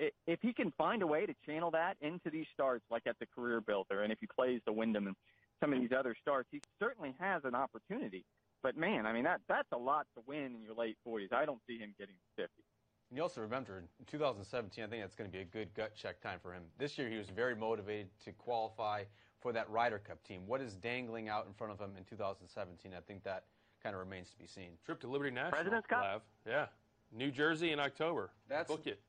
I- 0.00 0.10
If 0.26 0.40
he 0.42 0.52
can 0.52 0.70
find 0.72 1.02
a 1.02 1.06
way 1.06 1.26
to 1.26 1.34
channel 1.46 1.70
that 1.72 1.96
into 2.00 2.30
these 2.30 2.46
starts, 2.52 2.84
like 2.90 3.06
at 3.06 3.18
the 3.18 3.26
Career 3.26 3.60
Builder, 3.60 4.02
and 4.02 4.12
if 4.12 4.18
he 4.20 4.26
plays 4.26 4.60
the 4.64 4.72
Wyndham 4.72 5.06
and 5.06 5.16
some 5.60 5.72
of 5.72 5.80
these 5.80 5.92
other 5.92 6.14
starts, 6.20 6.48
he 6.50 6.60
certainly 6.78 7.14
has 7.18 7.44
an 7.44 7.54
opportunity. 7.54 8.24
But 8.62 8.76
man, 8.76 9.06
I 9.06 9.12
mean 9.12 9.24
that 9.24 9.40
that's 9.46 9.70
a 9.72 9.76
lot 9.78 10.06
to 10.16 10.22
win 10.26 10.54
in 10.54 10.62
your 10.62 10.74
late 10.74 10.96
40s. 11.06 11.32
I 11.32 11.44
don't 11.44 11.60
see 11.66 11.78
him 11.78 11.94
getting 11.98 12.14
to 12.14 12.42
50. 12.42 12.62
And 13.10 13.16
you 13.18 13.22
also 13.22 13.42
remember 13.42 13.78
in 13.78 13.88
2017, 14.06 14.82
I 14.82 14.86
think 14.88 15.02
that's 15.02 15.14
going 15.14 15.30
to 15.30 15.32
be 15.36 15.42
a 15.42 15.44
good 15.44 15.72
gut 15.74 15.94
check 15.94 16.20
time 16.20 16.40
for 16.40 16.52
him. 16.52 16.64
This 16.78 16.96
year, 16.98 17.08
he 17.08 17.16
was 17.18 17.28
very 17.28 17.54
motivated 17.54 18.08
to 18.24 18.32
qualify 18.32 19.04
for 19.40 19.52
that 19.52 19.68
Ryder 19.70 19.98
Cup 19.98 20.22
team. 20.24 20.46
What 20.46 20.60
is 20.62 20.74
dangling 20.74 21.28
out 21.28 21.46
in 21.46 21.52
front 21.52 21.72
of 21.72 21.78
him 21.78 21.94
in 21.96 22.04
2017? 22.04 22.94
I 22.94 23.00
think 23.00 23.22
that 23.24 23.44
kind 23.82 23.94
of 23.94 24.00
remains 24.00 24.30
to 24.30 24.38
be 24.38 24.46
seen. 24.46 24.78
Trip 24.86 24.98
to 25.00 25.06
Liberty 25.06 25.30
National. 25.30 25.50
President's 25.52 25.86
Cup? 25.86 26.02
Lav. 26.02 26.22
Yeah. 26.46 26.66
New 27.12 27.30
Jersey 27.30 27.70
in 27.72 27.78
October. 27.78 28.30
That's- 28.48 28.66
Book 28.66 28.86
it. 28.86 29.00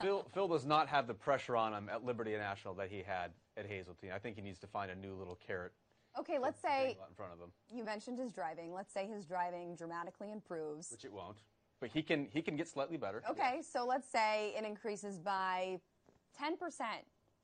Phil, 0.00 0.26
Phil 0.34 0.48
does 0.48 0.66
not 0.66 0.88
have 0.88 1.06
the 1.06 1.14
pressure 1.14 1.56
on 1.56 1.72
him 1.72 1.88
at 1.88 2.04
Liberty 2.04 2.36
National 2.36 2.74
that 2.74 2.90
he 2.90 3.02
had 3.06 3.30
at 3.56 3.66
Hazeltine. 3.66 4.10
I 4.12 4.18
think 4.18 4.36
he 4.36 4.42
needs 4.42 4.58
to 4.60 4.66
find 4.66 4.90
a 4.90 4.94
new 4.94 5.14
little 5.14 5.38
carrot 5.46 5.72
Okay, 6.18 6.38
let's 6.38 6.60
say 6.60 6.96
in 7.08 7.14
front 7.14 7.32
of 7.32 7.38
him, 7.38 7.50
you 7.70 7.84
mentioned 7.84 8.18
his 8.18 8.32
driving. 8.32 8.72
Let's 8.72 8.92
say 8.92 9.06
his 9.06 9.26
driving 9.26 9.74
dramatically 9.76 10.32
improves. 10.32 10.90
which 10.90 11.04
it 11.04 11.12
won't. 11.12 11.36
But 11.80 11.90
he 11.90 12.02
can 12.02 12.28
he 12.32 12.40
can 12.40 12.56
get 12.56 12.68
slightly 12.68 12.96
better. 12.96 13.22
Okay, 13.28 13.60
so 13.62 13.84
let's 13.84 14.08
say 14.10 14.54
it 14.56 14.64
increases 14.64 15.18
by 15.18 15.78
10%. 16.40 16.54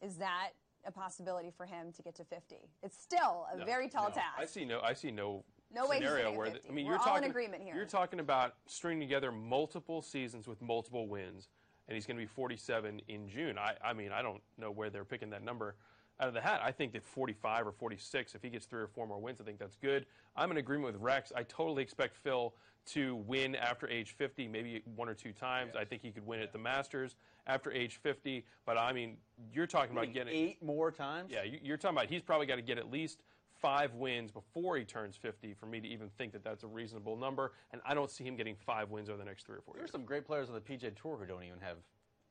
Is 0.00 0.16
that 0.16 0.50
a 0.86 0.90
possibility 0.90 1.50
for 1.54 1.66
him 1.66 1.92
to 1.92 2.02
get 2.02 2.14
to 2.16 2.24
50? 2.24 2.56
It's 2.82 2.96
still 2.98 3.46
a 3.52 3.58
No, 3.58 3.64
very 3.64 3.88
tall 3.88 4.08
no. 4.08 4.14
task. 4.14 4.38
I 4.38 4.46
see 4.46 4.64
no. 4.64 4.80
I 4.80 4.94
see 4.94 5.10
no. 5.10 5.44
No 5.74 5.86
way 5.86 5.96
he's 5.96 6.04
scenario 6.06 6.24
getting 6.24 6.38
where 6.38 6.50
50. 6.50 6.68
I 6.68 6.72
mean, 6.72 6.86
We're 6.86 6.92
you're 6.92 7.00
all 7.00 7.06
in 7.06 7.12
talking 7.14 7.30
agreement 7.30 7.62
here. 7.62 7.74
You're 7.74 7.84
talking 7.84 8.20
about 8.20 8.54
stringing 8.66 9.00
together 9.06 9.32
multiple 9.32 10.00
seasons 10.02 10.46
with 10.48 10.60
multiple 10.62 11.08
wins, 11.08 11.48
and 11.92 11.96
he's 11.96 12.06
going 12.06 12.16
to 12.16 12.22
be 12.22 12.26
47 12.26 13.02
in 13.08 13.28
June. 13.28 13.58
I, 13.58 13.74
I 13.84 13.92
mean, 13.92 14.12
I 14.12 14.22
don't 14.22 14.40
know 14.56 14.70
where 14.70 14.88
they're 14.88 15.04
picking 15.04 15.28
that 15.30 15.44
number 15.44 15.74
out 16.20 16.26
of 16.28 16.32
the 16.32 16.40
hat. 16.40 16.62
I 16.64 16.72
think 16.72 16.92
that 16.94 17.04
45 17.04 17.66
or 17.66 17.72
46, 17.72 18.34
if 18.34 18.42
he 18.42 18.48
gets 18.48 18.64
three 18.64 18.80
or 18.80 18.86
four 18.86 19.06
more 19.06 19.18
wins, 19.20 19.42
I 19.42 19.44
think 19.44 19.58
that's 19.58 19.76
good. 19.76 20.06
I'm 20.34 20.50
in 20.50 20.56
agreement 20.56 20.94
with 20.94 21.02
Rex. 21.02 21.32
I 21.36 21.42
totally 21.42 21.82
expect 21.82 22.16
Phil 22.16 22.54
to 22.86 23.16
win 23.16 23.54
after 23.56 23.86
age 23.88 24.12
50, 24.16 24.48
maybe 24.48 24.82
one 24.96 25.06
or 25.08 25.14
two 25.14 25.32
times. 25.32 25.74
I 25.78 25.84
think 25.84 26.00
he 26.00 26.10
could 26.10 26.26
win 26.26 26.40
at 26.40 26.50
the 26.52 26.58
Masters, 26.58 27.14
after 27.46 27.70
age 27.70 27.96
50. 28.02 28.42
But 28.64 28.78
I 28.78 28.92
mean, 28.94 29.18
you're 29.52 29.66
talking 29.66 29.92
about 29.92 30.14
getting 30.14 30.34
eight 30.34 30.62
more 30.62 30.90
times. 30.90 31.30
Yeah, 31.30 31.42
you- 31.42 31.60
you're 31.62 31.76
talking 31.76 31.98
about 31.98 32.08
he's 32.08 32.22
probably 32.22 32.46
got 32.46 32.56
to 32.56 32.62
get 32.62 32.78
at 32.78 32.90
least 32.90 33.20
five 33.62 33.94
wins 33.94 34.30
before 34.32 34.76
he 34.76 34.84
turns 34.84 35.16
50 35.16 35.54
for 35.54 35.66
me 35.66 35.80
to 35.80 35.88
even 35.88 36.10
think 36.18 36.32
that 36.32 36.44
that's 36.44 36.64
a 36.64 36.66
reasonable 36.66 37.16
number. 37.16 37.52
And 37.72 37.80
I 37.86 37.94
don't 37.94 38.10
see 38.10 38.24
him 38.24 38.36
getting 38.36 38.56
five 38.56 38.90
wins 38.90 39.08
over 39.08 39.16
the 39.16 39.24
next 39.24 39.46
three 39.46 39.56
or 39.56 39.60
four 39.62 39.74
There's 39.74 39.84
years. 39.84 39.92
some 39.92 40.04
great 40.04 40.26
players 40.26 40.48
on 40.48 40.54
the 40.54 40.60
PGA 40.60 40.92
Tour 41.00 41.16
who 41.16 41.26
don't 41.26 41.44
even 41.44 41.60
have 41.60 41.76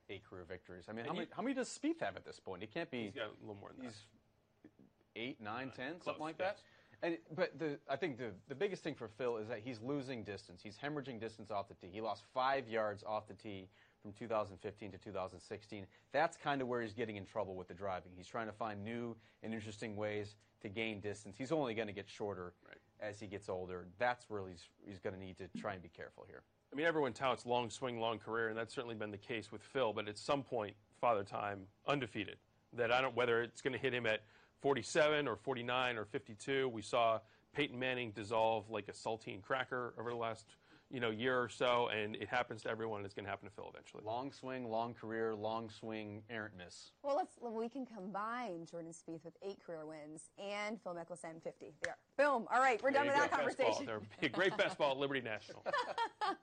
eight 0.10 0.24
career 0.30 0.44
victories. 0.48 0.86
I 0.90 0.94
mean, 0.94 1.06
how 1.06 1.14
many, 1.14 1.28
how 1.32 1.42
many 1.42 1.56
does 1.56 1.70
Spieth 1.70 2.02
have 2.02 2.18
at 2.18 2.26
this 2.26 2.40
point? 2.40 2.62
He 2.62 2.68
can't 2.68 2.92
be. 2.92 3.06
He's 3.06 3.14
got 3.16 3.28
a 3.28 3.40
little 3.42 3.58
more 3.60 3.72
than 3.76 3.86
that. 3.86 3.94
He's 3.94 4.72
eight, 5.16 5.42
nine, 5.42 5.72
uh, 5.74 5.76
ten, 5.76 5.92
close, 5.94 6.04
something 6.06 6.24
like 6.24 6.38
that. 6.38 6.58
yes. 6.58 6.64
And 7.04 7.18
but 7.36 7.58
the 7.58 7.80
I 7.90 7.96
think 7.96 8.18
the 8.20 8.32
the 8.48 8.54
biggest 8.54 8.84
thing 8.84 8.94
for 8.94 9.08
Phil 9.08 9.38
is 9.38 9.48
that 9.48 9.60
he's 9.64 9.82
losing 9.82 10.24
distance. 10.24 10.62
He's 10.62 10.78
hemorrhaging 10.78 11.20
distance 11.20 11.50
off 11.50 11.68
the 11.68 11.74
tee. 11.74 11.90
He 11.92 12.02
lost 12.02 12.24
five 12.34 12.68
yards 12.68 13.04
off 13.04 13.28
the 13.28 13.34
tee 13.34 13.70
from 14.04 14.14
2015 14.14 14.92
to 14.92 14.98
2016. 14.98 15.86
That's 16.12 16.38
kind 16.38 16.62
of 16.62 16.68
where 16.68 16.82
he's 16.82 16.94
getting 16.94 17.16
in 17.16 17.26
trouble 17.26 17.56
with 17.56 17.68
the 17.68 17.74
driving. 17.74 18.12
He's 18.16 18.28
trying 18.28 18.48
to 18.48 18.54
find 18.54 18.84
new 18.84 19.16
and 19.42 19.54
interesting 19.54 19.96
ways 19.96 20.36
to 20.62 20.70
gain 20.70 21.00
distance. 21.00 21.36
He's 21.38 21.52
only 21.52 21.74
going 21.74 21.88
to 21.88 21.94
get 21.94 22.10
shorter 22.10 22.54
Right. 22.68 22.78
as 23.00 23.20
he 23.20 23.28
gets 23.28 23.50
older. 23.50 23.88
That's 23.98 24.30
where 24.30 24.48
he's 24.48 24.64
he's 24.86 25.00
going 25.00 25.14
to 25.16 25.20
need 25.20 25.38
to 25.38 25.48
try 25.60 25.74
and 25.74 25.82
be 25.82 25.90
careful 25.90 26.26
here. 26.28 26.44
I 26.72 26.76
mean, 26.76 26.86
everyone 26.86 27.14
touts 27.14 27.46
long 27.46 27.70
swing, 27.70 28.00
long 28.00 28.18
career, 28.20 28.50
and 28.50 28.58
that's 28.58 28.74
certainly 28.74 28.96
been 28.96 29.12
the 29.12 29.18
case 29.18 29.52
with 29.52 29.62
Phil. 29.62 29.92
But 29.94 30.08
at 30.08 30.18
some 30.18 30.44
point, 30.44 30.76
Father 31.00 31.24
Time 31.24 31.68
undefeated. 31.88 32.38
That 32.74 32.92
I 32.92 33.02
don't 33.02 33.16
whether 33.16 33.42
it's 33.42 33.62
going 33.62 33.74
to 33.74 33.80
hit 33.80 33.94
him 33.94 34.06
at 34.06 34.22
47 34.62 35.28
or 35.28 35.36
49 35.36 35.98
or 35.98 36.06
52. 36.06 36.70
We 36.70 36.82
saw 36.82 37.20
Peyton 37.54 37.78
Manning 37.78 38.12
dissolve 38.12 38.70
like 38.70 38.88
a 38.88 38.94
saltine 38.94 39.42
cracker 39.42 39.94
over 40.00 40.12
the 40.12 40.16
last 40.16 40.46
you 40.92 41.00
know 41.00 41.10
year 41.10 41.42
or 41.42 41.50
so, 41.50 41.88
and 41.88 42.16
it 42.18 42.28
happens 42.28 42.64
to 42.64 42.70
everyone. 42.70 43.00
and 43.00 43.06
It's 43.06 43.14
going 43.14 43.26
to 43.26 43.30
happen 43.30 43.48
to 43.48 43.54
Phil 43.56 43.70
eventually. 43.74 44.04
Long 44.06 44.32
swing, 44.32 44.70
long 44.70 44.94
career, 44.94 45.34
long 45.34 45.70
swing, 45.70 46.24
errant 46.30 46.54
miss. 46.58 46.92
Well, 47.04 47.16
let's 47.16 47.38
we 47.42 47.70
can 47.70 47.86
combine 47.86 48.66
Jordan 48.70 48.92
Spieth 48.92 49.24
with 49.24 49.36
eight 49.42 49.64
career 49.66 49.86
wins 49.86 50.24
and 50.38 50.82
Phil 50.82 50.94
Mickelson 50.94 51.42
50. 51.44 51.74
There. 51.84 51.98
Boom. 52.18 52.48
All 52.54 52.60
right, 52.60 52.82
we're 52.84 52.92
done 52.92 53.08
with 53.08 53.16
There 53.16 53.24
you 53.24 53.30
that 53.30 53.38
conversation. 53.38 53.72
ball. 53.74 53.86
There 53.86 54.00
would 54.00 54.20
be 54.20 54.28
a 54.28 54.30
great 54.30 54.56
best 54.58 54.78
ball 54.78 54.92
at 54.92 54.98
Liberty 54.98 55.22
National. 55.22 55.64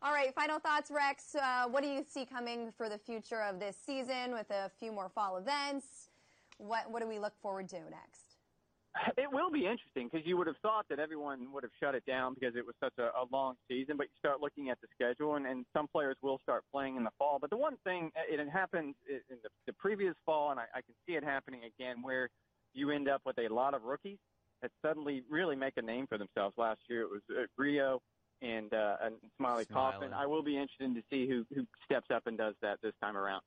All 0.00 0.12
right, 0.12 0.32
final 0.32 0.60
thoughts, 0.60 0.90
Rex. 0.92 1.34
Uh, 1.34 1.66
what 1.68 1.82
do 1.82 1.88
you 1.88 2.04
see 2.08 2.24
coming 2.24 2.70
for 2.76 2.88
the 2.88 2.98
future 2.98 3.42
of 3.42 3.58
this 3.58 3.76
season 3.84 4.32
with 4.32 4.48
a 4.50 4.70
few 4.78 4.92
more 4.92 5.08
fall 5.08 5.36
events? 5.38 6.10
What 6.58 6.90
what 6.90 7.02
do 7.02 7.08
we 7.08 7.18
look 7.18 7.34
forward 7.40 7.68
to 7.70 7.76
next? 7.76 8.27
It 9.16 9.30
will 9.30 9.50
be 9.50 9.66
interesting 9.66 10.08
because 10.10 10.26
you 10.26 10.36
would 10.36 10.46
have 10.46 10.56
thought 10.62 10.86
that 10.88 10.98
everyone 10.98 11.52
would 11.52 11.62
have 11.62 11.72
shut 11.80 11.94
it 11.94 12.04
down 12.06 12.34
because 12.34 12.56
it 12.56 12.66
was 12.66 12.74
such 12.82 12.94
a, 12.98 13.10
a 13.16 13.24
long 13.30 13.54
season. 13.68 13.96
But 13.96 14.04
you 14.04 14.16
start 14.18 14.40
looking 14.40 14.70
at 14.70 14.78
the 14.80 14.88
schedule, 14.94 15.36
and, 15.36 15.46
and 15.46 15.64
some 15.76 15.86
players 15.88 16.16
will 16.22 16.38
start 16.42 16.64
playing 16.72 16.96
in 16.96 17.04
the 17.04 17.10
fall. 17.18 17.38
But 17.40 17.50
the 17.50 17.56
one 17.56 17.76
thing, 17.84 18.10
it, 18.28 18.40
it 18.40 18.48
happened 18.48 18.94
in 19.08 19.36
the, 19.42 19.50
the 19.66 19.72
previous 19.74 20.14
fall, 20.26 20.50
and 20.50 20.58
I, 20.58 20.64
I 20.74 20.80
can 20.80 20.94
see 21.06 21.14
it 21.14 21.24
happening 21.24 21.60
again, 21.64 22.02
where 22.02 22.28
you 22.74 22.90
end 22.90 23.08
up 23.08 23.22
with 23.24 23.38
a 23.38 23.52
lot 23.52 23.74
of 23.74 23.84
rookies 23.84 24.18
that 24.62 24.70
suddenly 24.84 25.22
really 25.30 25.54
make 25.54 25.74
a 25.76 25.82
name 25.82 26.06
for 26.06 26.18
themselves. 26.18 26.54
Last 26.56 26.80
year 26.88 27.02
it 27.02 27.10
was 27.10 27.22
uh, 27.30 27.42
Rio 27.56 28.00
and, 28.42 28.72
uh, 28.72 28.96
and 29.02 29.14
Smylie 29.40 29.66
Smylie. 29.66 29.72
Kaufman. 29.72 30.12
I 30.12 30.26
will 30.26 30.42
be 30.42 30.56
interested 30.56 30.94
to 30.94 31.02
see 31.10 31.28
who, 31.28 31.46
who 31.54 31.66
steps 31.84 32.08
up 32.12 32.26
and 32.26 32.36
does 32.36 32.54
that 32.62 32.78
this 32.82 32.94
time 33.02 33.16
around. 33.16 33.42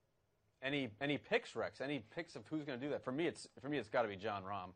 Any 0.64 0.92
any 1.02 1.18
picks, 1.18 1.56
Rex? 1.56 1.82
Any 1.82 2.04
picks 2.16 2.36
of 2.36 2.44
who's 2.48 2.64
going 2.64 2.80
to 2.80 2.86
do 2.86 2.92
that? 2.92 3.04
For 3.04 3.12
me, 3.12 3.26
it's 3.26 3.48
for 3.60 3.68
me, 3.68 3.80
it's 3.80 3.90
got 3.90 4.04
to 4.04 4.08
be 4.08 4.16
Jon 4.16 4.44
Rahm. 4.44 4.74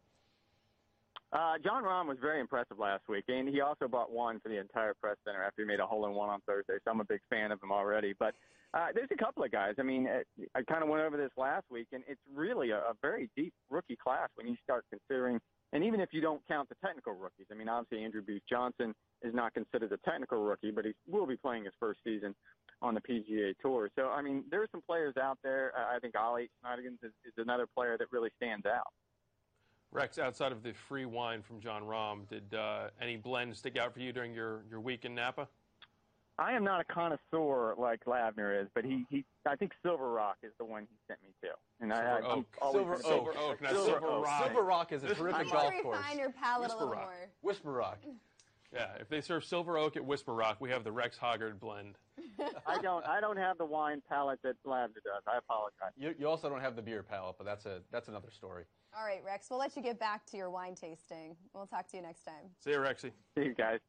Uh, 1.35 1.57
Jon 1.61 1.83
Rahm 1.83 2.07
was 2.07 2.17
very 2.21 2.39
impressive 2.39 2.79
last 2.79 3.03
week, 3.09 3.25
and 3.27 3.49
he 3.49 3.59
also 3.59 3.89
bought 3.89 4.09
one 4.09 4.39
for 4.39 4.47
the 4.47 4.57
entire 4.57 4.93
press 4.93 5.17
center 5.27 5.43
after 5.43 5.63
he 5.63 5.67
made 5.67 5.81
a 5.81 5.85
hole 5.85 6.05
in 6.05 6.13
one 6.13 6.29
on 6.29 6.39
Thursday. 6.47 6.75
So 6.85 6.91
I'm 6.91 7.01
a 7.01 7.05
big 7.05 7.19
fan 7.29 7.51
of 7.51 7.61
him 7.61 7.73
already. 7.73 8.13
But 8.17 8.35
uh, 8.73 8.87
there's 8.95 9.09
a 9.11 9.21
couple 9.21 9.43
of 9.43 9.51
guys. 9.51 9.73
I 9.77 9.83
mean, 9.83 10.07
uh, 10.07 10.23
I 10.55 10.61
kind 10.63 10.81
of 10.81 10.87
went 10.87 11.03
over 11.03 11.17
this 11.17 11.31
last 11.35 11.65
week, 11.69 11.87
and 11.91 12.05
it's 12.07 12.21
really 12.33 12.69
a, 12.69 12.77
a 12.77 12.93
very 13.01 13.29
deep 13.35 13.53
rookie 13.69 13.97
class 14.01 14.29
when 14.35 14.47
you 14.47 14.55
start 14.63 14.85
considering. 14.89 15.41
And 15.73 15.83
even 15.83 15.99
if 15.99 16.09
you 16.13 16.21
don't 16.21 16.41
count 16.47 16.69
the 16.69 16.75
technical 16.81 17.11
rookies, 17.13 17.47
I 17.51 17.55
mean, 17.55 17.67
obviously 17.67 18.05
Andrew 18.05 18.21
Beef 18.21 18.41
Johnston 18.49 18.95
is 19.21 19.33
not 19.33 19.53
considered 19.53 19.91
a 19.91 20.09
technical 20.09 20.41
rookie, 20.41 20.71
but 20.71 20.85
he 20.85 20.93
will 21.05 21.27
be 21.27 21.35
playing 21.35 21.65
his 21.65 21.73
first 21.81 21.99
season 22.05 22.33
on 22.81 22.93
the 22.93 23.01
PGA 23.01 23.55
Tour. 23.61 23.89
So 23.97 24.07
I 24.07 24.21
mean, 24.21 24.45
there 24.51 24.61
are 24.61 24.69
some 24.71 24.83
players 24.87 25.15
out 25.21 25.37
there. 25.43 25.73
Uh, 25.77 25.97
I 25.97 25.99
think 25.99 26.17
Ollie 26.17 26.49
Schniederjans 26.63 27.03
is, 27.03 27.11
is 27.25 27.33
another 27.35 27.65
player 27.75 27.97
that 27.97 28.07
really 28.13 28.29
stands 28.37 28.65
out. 28.65 28.87
Rex, 29.95 30.19
outside 30.19 30.51
of 30.51 30.61
the 30.61 30.73
free 30.73 31.05
wine 31.05 31.41
from 31.41 31.61
Jon 31.61 31.83
Rahm, 31.83 32.27
did 32.27 32.53
uh, 32.53 32.89
any 33.01 33.15
blend 33.15 33.55
stick 33.55 33.77
out 33.77 33.93
for 33.93 34.01
you 34.01 34.11
during 34.11 34.33
your, 34.33 34.63
your 34.69 34.81
week 34.81 35.05
in 35.05 35.15
Napa? 35.15 35.47
I 36.37 36.51
am 36.51 36.65
not 36.65 36.81
a 36.81 36.83
connoisseur 36.83 37.75
like 37.77 38.03
Lavner 38.03 38.61
is, 38.61 38.67
but 38.75 38.83
he, 38.83 39.05
he 39.09 39.23
I 39.47 39.55
think 39.55 39.71
Silver 39.81 40.11
Rock 40.11 40.35
is 40.43 40.51
the 40.59 40.65
one 40.65 40.81
he 40.81 40.97
sent 41.07 41.19
me 41.23 41.29
to. 41.43 41.47
And 41.79 41.93
I, 41.93 41.95
Silver 41.95 42.09
I, 42.27 42.31
I'm 42.33 42.39
Oak. 42.39 42.71
Silver 42.73 42.99
Silver 43.01 43.29
with 43.29 43.37
Oak, 43.37 43.57
Silver 43.59 43.85
Silver 43.85 44.07
Oak. 44.07 44.25
Rock. 44.25 44.43
Silver 44.43 44.63
Rock 44.63 44.91
is 44.91 45.03
a 45.03 45.07
terrific 45.15 45.33
want 45.33 45.51
golf 45.51 45.73
to 45.73 45.81
course. 45.81 45.97
refine 45.97 46.19
your 46.19 46.31
palate 46.31 46.71
a 46.71 46.73
little 46.73 46.89
Rock. 46.89 47.03
more. 47.03 47.29
Whisper 47.41 47.71
Rock. 47.71 47.99
Yeah, 48.75 48.89
if 48.99 49.07
they 49.07 49.21
serve 49.21 49.45
Silver 49.45 49.77
Oak 49.77 49.95
at 49.95 50.03
Whisper 50.03 50.33
Rock, 50.33 50.57
we 50.59 50.69
have 50.69 50.83
the 50.83 50.91
Rex 50.91 51.17
Hoggard 51.17 51.59
blend. 51.61 51.95
I 52.67 52.81
don't 52.81 53.05
I 53.05 53.21
don't 53.21 53.37
have 53.37 53.57
the 53.57 53.65
wine 53.65 54.01
palate 54.09 54.39
that 54.43 54.55
Lavner 54.65 54.95
does. 54.95 55.23
I 55.25 55.37
apologize. 55.37 55.93
You, 55.95 56.13
you 56.19 56.27
also 56.27 56.49
don't 56.49 56.59
have 56.59 56.75
the 56.75 56.81
beer 56.81 57.01
palate, 57.01 57.35
but 57.37 57.45
that's 57.45 57.65
a 57.65 57.81
that's 57.91 58.09
another 58.09 58.29
story. 58.31 58.65
All 58.97 59.05
right, 59.05 59.21
Rex, 59.25 59.47
we'll 59.49 59.59
let 59.59 59.75
you 59.75 59.81
get 59.81 59.97
back 59.97 60.25
to 60.27 60.37
your 60.37 60.49
wine 60.49 60.75
tasting. 60.75 61.37
We'll 61.53 61.67
talk 61.67 61.87
to 61.89 61.97
you 61.97 62.03
next 62.03 62.23
time. 62.23 62.49
See 62.59 62.71
you, 62.71 62.77
Rexy. 62.77 63.11
See 63.37 63.45
you 63.45 63.53
guys. 63.53 63.79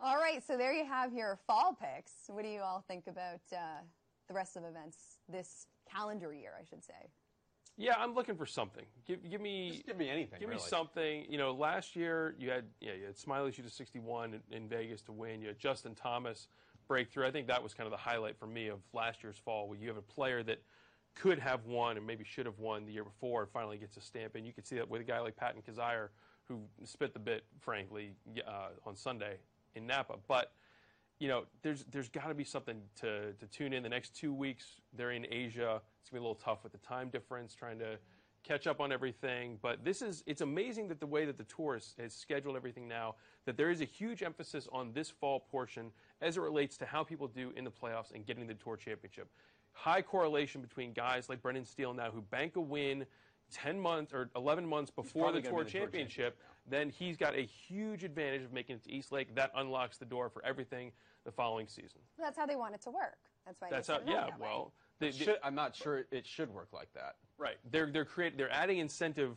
All 0.00 0.16
right, 0.16 0.42
so 0.46 0.56
there 0.56 0.72
you 0.72 0.84
have 0.84 1.12
your 1.12 1.38
fall 1.46 1.76
picks. 1.80 2.12
What 2.28 2.42
do 2.44 2.48
you 2.50 2.60
all 2.60 2.84
think 2.86 3.06
about 3.06 3.40
uh, 3.52 3.80
the 4.28 4.34
rest 4.34 4.56
of 4.56 4.64
events 4.64 5.18
this 5.28 5.66
calendar 5.90 6.34
year, 6.34 6.52
I 6.60 6.64
should 6.64 6.84
say? 6.84 7.10
Yeah, 7.76 7.94
I'm 7.98 8.14
looking 8.14 8.36
for 8.36 8.46
something. 8.46 8.84
Give, 9.06 9.18
give 9.28 9.40
me 9.40 9.70
Just 9.70 9.86
give 9.86 9.96
me 9.96 10.08
anything. 10.08 10.38
Give 10.38 10.48
really. 10.48 10.62
me 10.62 10.68
something. 10.68 11.26
You 11.28 11.38
know, 11.38 11.52
last 11.52 11.96
year 11.96 12.34
you 12.38 12.50
had 12.50 12.64
yeah, 12.80 12.92
you 12.92 13.06
had 13.06 13.16
Smylie 13.16 13.52
shoot 13.52 13.66
a 13.66 13.70
61 13.70 14.34
in, 14.34 14.56
in 14.56 14.68
Vegas 14.68 15.02
to 15.02 15.12
win. 15.12 15.40
You 15.40 15.48
had 15.48 15.58
Justin 15.58 15.94
Thomas 15.94 16.48
breakthrough. 16.86 17.26
I 17.26 17.30
think 17.30 17.48
that 17.48 17.62
was 17.62 17.74
kind 17.74 17.86
of 17.86 17.90
the 17.90 17.96
highlight 17.96 18.38
for 18.38 18.46
me 18.46 18.68
of 18.68 18.78
last 18.92 19.22
year's 19.22 19.38
fall, 19.38 19.68
where 19.68 19.78
you 19.78 19.88
have 19.88 19.96
a 19.96 20.02
player 20.02 20.42
that 20.44 20.62
could 21.14 21.38
have 21.38 21.64
won 21.66 21.96
and 21.96 22.06
maybe 22.06 22.24
should 22.24 22.46
have 22.46 22.58
won 22.58 22.84
the 22.84 22.92
year 22.92 23.04
before 23.04 23.42
and 23.42 23.50
finally 23.50 23.76
gets 23.76 23.96
a 23.96 24.00
stamp. 24.00 24.34
And 24.34 24.46
you 24.46 24.52
could 24.52 24.66
see 24.66 24.76
that 24.76 24.88
with 24.88 25.00
a 25.00 25.04
guy 25.04 25.20
like 25.20 25.36
Patton 25.36 25.62
Kizzire, 25.62 26.08
who 26.46 26.60
spit 26.84 27.12
the 27.12 27.20
bit, 27.20 27.44
frankly, 27.60 28.12
uh, 28.46 28.68
on 28.84 28.94
Sunday 28.94 29.36
in 29.74 29.86
Napa. 29.86 30.14
But 30.28 30.52
you 31.18 31.28
know, 31.28 31.44
there's 31.62 31.84
there's 31.90 32.08
got 32.08 32.28
to 32.28 32.34
be 32.34 32.44
something 32.44 32.80
to, 33.00 33.32
to 33.32 33.46
tune 33.46 33.72
in. 33.72 33.82
The 33.82 33.88
next 33.88 34.16
two 34.16 34.32
weeks, 34.32 34.80
they're 34.96 35.12
in 35.12 35.26
Asia. 35.30 35.80
It's 36.00 36.10
gonna 36.10 36.20
be 36.20 36.24
a 36.24 36.28
little 36.28 36.34
tough 36.34 36.62
with 36.62 36.72
the 36.72 36.78
time 36.78 37.08
difference, 37.08 37.54
trying 37.54 37.78
to 37.78 37.98
catch 38.42 38.66
up 38.66 38.80
on 38.80 38.92
everything. 38.92 39.58
But 39.62 39.84
this 39.84 40.02
is 40.02 40.22
it's 40.26 40.40
amazing 40.40 40.88
that 40.88 41.00
the 41.00 41.06
way 41.06 41.24
that 41.24 41.38
the 41.38 41.44
tour 41.44 41.74
has, 41.74 41.94
has 41.98 42.14
scheduled 42.14 42.56
everything 42.56 42.88
now, 42.88 43.14
that 43.46 43.56
there 43.56 43.70
is 43.70 43.80
a 43.80 43.86
huge 43.86 44.22
emphasis 44.22 44.68
on 44.72 44.92
this 44.92 45.08
fall 45.08 45.40
portion 45.40 45.90
as 46.20 46.36
it 46.36 46.40
relates 46.40 46.76
to 46.78 46.84
how 46.84 47.04
people 47.04 47.28
do 47.28 47.52
in 47.56 47.64
the 47.64 47.70
playoffs 47.70 48.12
and 48.14 48.26
getting 48.26 48.46
the 48.46 48.54
tour 48.54 48.76
championship. 48.76 49.28
High 49.72 50.02
correlation 50.02 50.60
between 50.60 50.92
guys 50.92 51.28
like 51.28 51.42
Brendan 51.42 51.64
Steele 51.64 51.94
now 51.94 52.10
who 52.10 52.20
bank 52.20 52.56
a 52.56 52.60
win 52.60 53.06
10 53.52 53.78
months 53.78 54.12
or 54.12 54.30
11 54.36 54.66
months 54.66 54.90
before 54.90 55.32
the 55.32 55.40
tour 55.40 55.64
the 55.64 55.70
tour 55.70 55.80
championship, 55.80 56.38
then 56.68 56.88
he's 56.90 57.16
got 57.16 57.34
a 57.34 57.42
huge 57.42 58.04
advantage 58.04 58.42
of 58.42 58.52
making 58.52 58.76
it 58.76 58.84
to 58.84 58.92
East 58.92 59.12
Lake. 59.12 59.34
That 59.34 59.50
unlocks 59.56 59.98
the 59.98 60.04
door 60.04 60.28
for 60.30 60.44
everything 60.44 60.92
the 61.24 61.32
following 61.32 61.66
season. 61.68 62.00
That's 62.18 62.36
how 62.38 62.46
they 62.46 62.56
want 62.56 62.74
it 62.74 62.82
to 62.82 62.90
work. 62.90 63.18
That's 63.46 63.60
why 63.60 63.68
That's 63.70 63.86
they 63.88 63.92
how, 63.94 63.98
set 64.00 64.08
it 64.08 64.14
up 64.14 64.24
yeah, 64.28 64.30
that 64.30 64.40
well, 64.40 64.72
they, 64.98 65.10
they- 65.10 65.24
Should, 65.24 65.38
I'm 65.42 65.54
not 65.54 65.74
sure 65.76 66.04
it 66.10 66.26
should 66.26 66.50
work 66.52 66.68
like 66.72 66.92
that. 66.94 67.16
right. 67.38 67.56
They're, 67.70 67.90
they're, 67.90 68.04
create, 68.04 68.38
they're 68.38 68.52
adding 68.52 68.78
incentive 68.78 69.36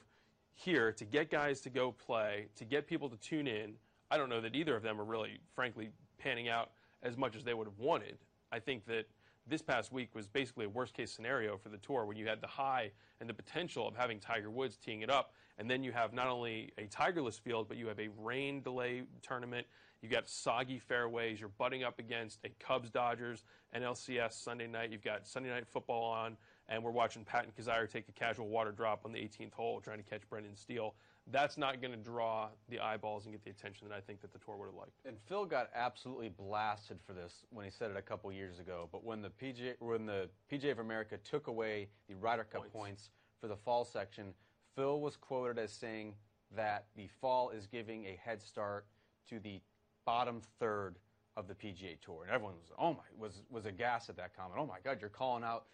here 0.53 0.91
to 0.93 1.05
get 1.05 1.29
guys 1.29 1.62
to 1.62 1.69
go 1.69 1.91
play, 1.91 2.48
to 2.55 2.65
get 2.65 2.88
people 2.88 3.10
to 3.10 3.17
tune 3.17 3.48
in. 3.48 3.74
I 4.10 4.17
don't 4.17 4.29
know 4.29 4.41
that 4.41 4.55
either 4.55 4.75
of 4.75 4.84
them 4.84 5.00
are 5.00 5.03
really, 5.03 5.39
frankly, 5.53 5.89
panning 6.17 6.48
out 6.48 6.72
as 7.03 7.17
much 7.17 7.36
as 7.36 7.43
they 7.43 7.53
would 7.53 7.67
have 7.67 7.77
wanted. 7.77 8.17
I 8.51 8.60
think 8.60 8.86
that 8.88 9.05
this 9.46 9.62
past 9.62 9.91
week 9.91 10.10
was 10.15 10.27
basically 10.27 10.65
a 10.65 10.69
worst 10.69 10.93
case 10.93 11.12
scenario 11.12 11.57
for 11.57 11.69
the 11.69 11.77
tour 11.77 12.05
when 12.05 12.17
you 12.17 12.25
had 12.27 12.41
the 12.41 12.48
high 12.48 12.91
and 13.19 13.29
the 13.29 13.34
potential 13.34 13.88
of 13.88 13.96
having 13.96 14.19
Tiger 14.19 14.50
Woods 14.50 14.77
teeing 14.77 15.01
it 15.01 15.10
up, 15.10 15.34
and 15.57 15.69
then 15.69 15.83
you 15.83 15.91
have 15.91 16.13
not 16.13 16.27
only 16.27 16.71
a 16.77 16.83
Tigerless 16.83 17.39
field, 17.39 17.67
but 17.67 17.77
you 17.77 17.87
have 17.87 17.99
a 17.99 18.09
rain 18.19 18.61
delay 18.61 19.03
tournament. 19.21 19.65
You 20.01 20.09
got 20.09 20.29
soggy 20.29 20.77
fairways. 20.77 21.39
You're 21.39 21.49
butting 21.49 21.83
up 21.83 21.97
against 21.97 22.39
a 22.45 22.49
Cubs 22.63 22.91
Dodgers 22.91 23.43
NLCS 23.75 24.33
Sunday 24.33 24.67
night. 24.67 24.91
You've 24.91 25.03
got 25.03 25.27
Sunday 25.27 25.49
night 25.49 25.67
football 25.67 26.03
on, 26.03 26.37
and 26.69 26.83
we're 26.83 26.91
watching 26.91 27.25
Patton 27.25 27.51
Kizzire 27.57 27.89
take 27.89 28.07
a 28.07 28.11
casual 28.11 28.47
water 28.47 28.71
drop 28.71 29.05
on 29.05 29.11
the 29.11 29.17
18th 29.17 29.53
hole, 29.53 29.81
trying 29.81 29.97
to 29.97 30.03
catch 30.03 30.21
Brendan 30.29 30.55
Steele. 30.55 30.93
That's 31.29 31.57
not 31.57 31.81
going 31.81 31.91
to 31.91 31.97
draw 31.97 32.49
the 32.69 32.79
eyeballs 32.79 33.25
and 33.25 33.33
get 33.33 33.43
the 33.43 33.49
attention 33.49 33.89
that 33.89 33.95
I 33.95 33.99
think 33.99 34.21
that 34.21 34.31
the 34.31 34.39
tour 34.39 34.55
would 34.55 34.67
have 34.67 34.75
liked. 34.75 34.99
And 35.03 35.17
Phil 35.27 35.45
got 35.45 35.69
absolutely 35.75 36.29
blasted 36.29 36.99
for 37.05 37.13
this 37.13 37.43
when 37.49 37.65
he 37.65 37.71
said 37.71 37.89
it 37.89 37.97
a 37.97 38.01
couple 38.01 38.31
years 38.31 38.59
ago. 38.59 38.87
But 38.91 39.03
when 39.03 39.21
the 39.21 39.29
PGA 39.29 39.73
when 39.79 40.05
the 40.05 40.29
PGA 40.51 40.71
of 40.71 40.79
America 40.79 41.17
took 41.17 41.47
away 41.47 41.89
the 42.07 42.15
Ryder 42.15 42.45
Cup 42.45 42.61
Points. 42.61 42.73
points, 42.73 43.09
for 43.41 43.47
the 43.47 43.55
fall 43.55 43.85
section, 43.85 44.33
Phil 44.77 45.01
was 45.01 45.15
quoted 45.17 45.57
as 45.57 45.74
saying 45.74 46.13
that 46.55 46.86
the 46.96 47.07
fall 47.19 47.50
is 47.50 47.65
giving 47.65 48.05
a 48.05 48.15
head 48.24 48.41
start 48.41 48.86
to 49.27 49.39
the 49.39 49.60
bottom 50.05 50.39
third 50.60 51.00
of 51.36 51.48
the 51.48 51.55
PGA 51.55 52.00
Tour, 52.00 52.24
and 52.24 52.31
everyone 52.31 52.55
was 52.55 52.72
oh 52.77 52.93
my 52.93 53.03
was 53.17 53.41
was 53.50 53.65
aghast 53.65 54.10
at 54.10 54.15
that 54.17 54.36
comment. 54.38 54.55
Oh 54.57 54.67
my 54.67 54.77
God, 54.84 55.00
you're 55.01 55.10
calling 55.10 55.43
out 55.43 55.65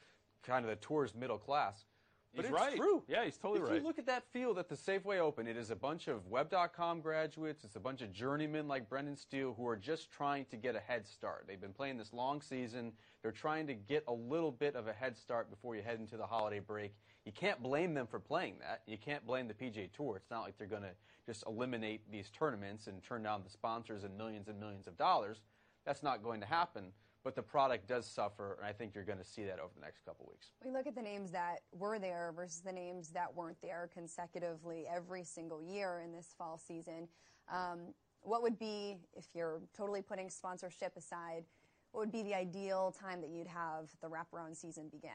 kind 0.41 0.63
of 0.63 0.69
the 0.69 0.77
tour's 0.77 1.13
middle 1.13 1.37
class. 1.37 1.85
But 2.35 2.45
He's 2.45 2.51
it's 2.51 2.61
right. 2.61 2.75
true. 2.75 3.03
Yeah, 3.07 3.25
he's 3.25 3.37
totally 3.37 3.59
if 3.59 3.67
right. 3.67 3.75
If 3.75 3.81
you 3.81 3.87
look 3.87 3.99
at 3.99 4.07
that 4.07 4.23
field 4.31 4.57
at 4.57 4.67
the 4.67 4.75
Safeway 4.75 5.19
Open, 5.19 5.47
it 5.47 5.55
is 5.55 5.69
a 5.69 5.75
bunch 5.75 6.07
of 6.07 6.25
Web.com 6.27 7.01
graduates. 7.01 7.63
It's 7.63 7.75
a 7.75 7.79
bunch 7.79 8.01
of 8.01 8.11
journeymen 8.11 8.67
like 8.67 8.89
Brendan 8.89 9.15
Steele 9.15 9.53
who 9.55 9.67
are 9.67 9.75
just 9.75 10.11
trying 10.11 10.45
to 10.45 10.57
get 10.57 10.75
a 10.75 10.79
head 10.79 11.07
start. 11.07 11.45
They've 11.47 11.61
been 11.61 11.73
playing 11.73 11.97
this 11.97 12.11
long 12.11 12.41
season. 12.41 12.91
They're 13.21 13.31
trying 13.31 13.67
to 13.67 13.75
get 13.75 14.03
a 14.07 14.13
little 14.13 14.51
bit 14.51 14.75
of 14.75 14.87
a 14.87 14.93
head 14.93 15.15
start 15.15 15.51
before 15.51 15.75
you 15.75 15.83
head 15.83 15.99
into 15.99 16.17
the 16.17 16.25
holiday 16.25 16.59
break. 16.59 16.95
You 17.25 17.31
can't 17.31 17.61
blame 17.61 17.93
them 17.93 18.07
for 18.07 18.19
playing 18.19 18.55
that. 18.59 18.81
You 18.87 18.97
can't 18.97 19.25
blame 19.27 19.47
the 19.47 19.53
PGA 19.53 19.91
Tour. 19.91 20.15
It's 20.17 20.31
not 20.31 20.41
like 20.41 20.57
they're 20.57 20.67
going 20.67 20.81
to 20.81 20.95
just 21.25 21.43
eliminate 21.45 22.01
these 22.11 22.29
tournaments 22.31 22.87
and 22.87 23.01
turn 23.03 23.23
down 23.23 23.43
the 23.43 23.49
sponsors 23.49 24.03
and 24.03 24.17
millions 24.17 24.47
and 24.47 24.59
millions 24.59 24.87
of 24.87 24.97
dollars. 24.97 25.41
That's 25.85 26.01
not 26.01 26.23
going 26.23 26.41
to 26.41 26.47
happen. 26.47 26.91
But 27.23 27.35
the 27.35 27.41
product 27.41 27.87
does 27.87 28.05
suffer, 28.05 28.57
and 28.59 28.67
I 28.67 28.73
think 28.73 28.93
you're 28.93 29.05
going 29.05 29.19
to 29.19 29.23
see 29.23 29.43
that 29.45 29.59
over 29.59 29.71
the 29.73 29.81
next 29.81 30.03
couple 30.05 30.27
weeks. 30.29 30.47
We 30.63 30.71
look 30.71 30.87
at 30.87 30.95
the 30.95 31.01
names 31.01 31.31
that 31.31 31.59
were 31.71 31.97
there 31.97 32.33
versus 32.35 32.61
the 32.61 32.73
names 32.73 33.09
that 33.11 33.33
weren't 33.33 33.61
there 33.61 33.89
consecutively 33.93 34.85
every 34.93 35.23
single 35.23 35.61
year 35.61 36.01
in 36.03 36.11
this 36.11 36.35
fall 36.37 36.57
season. 36.57 37.07
Um, 37.49 37.93
what 38.21 38.41
would 38.41 38.59
be, 38.59 38.97
if 39.15 39.25
you're 39.33 39.61
totally 39.75 40.01
putting 40.01 40.29
sponsorship 40.29 40.97
aside, 40.97 41.45
what 41.91 42.01
would 42.01 42.11
be 42.11 42.23
the 42.23 42.33
ideal 42.33 42.93
time 42.99 43.21
that 43.21 43.29
you'd 43.29 43.47
have 43.47 43.89
the 44.01 44.07
wraparound 44.07 44.57
season 44.57 44.89
begin? 44.89 45.11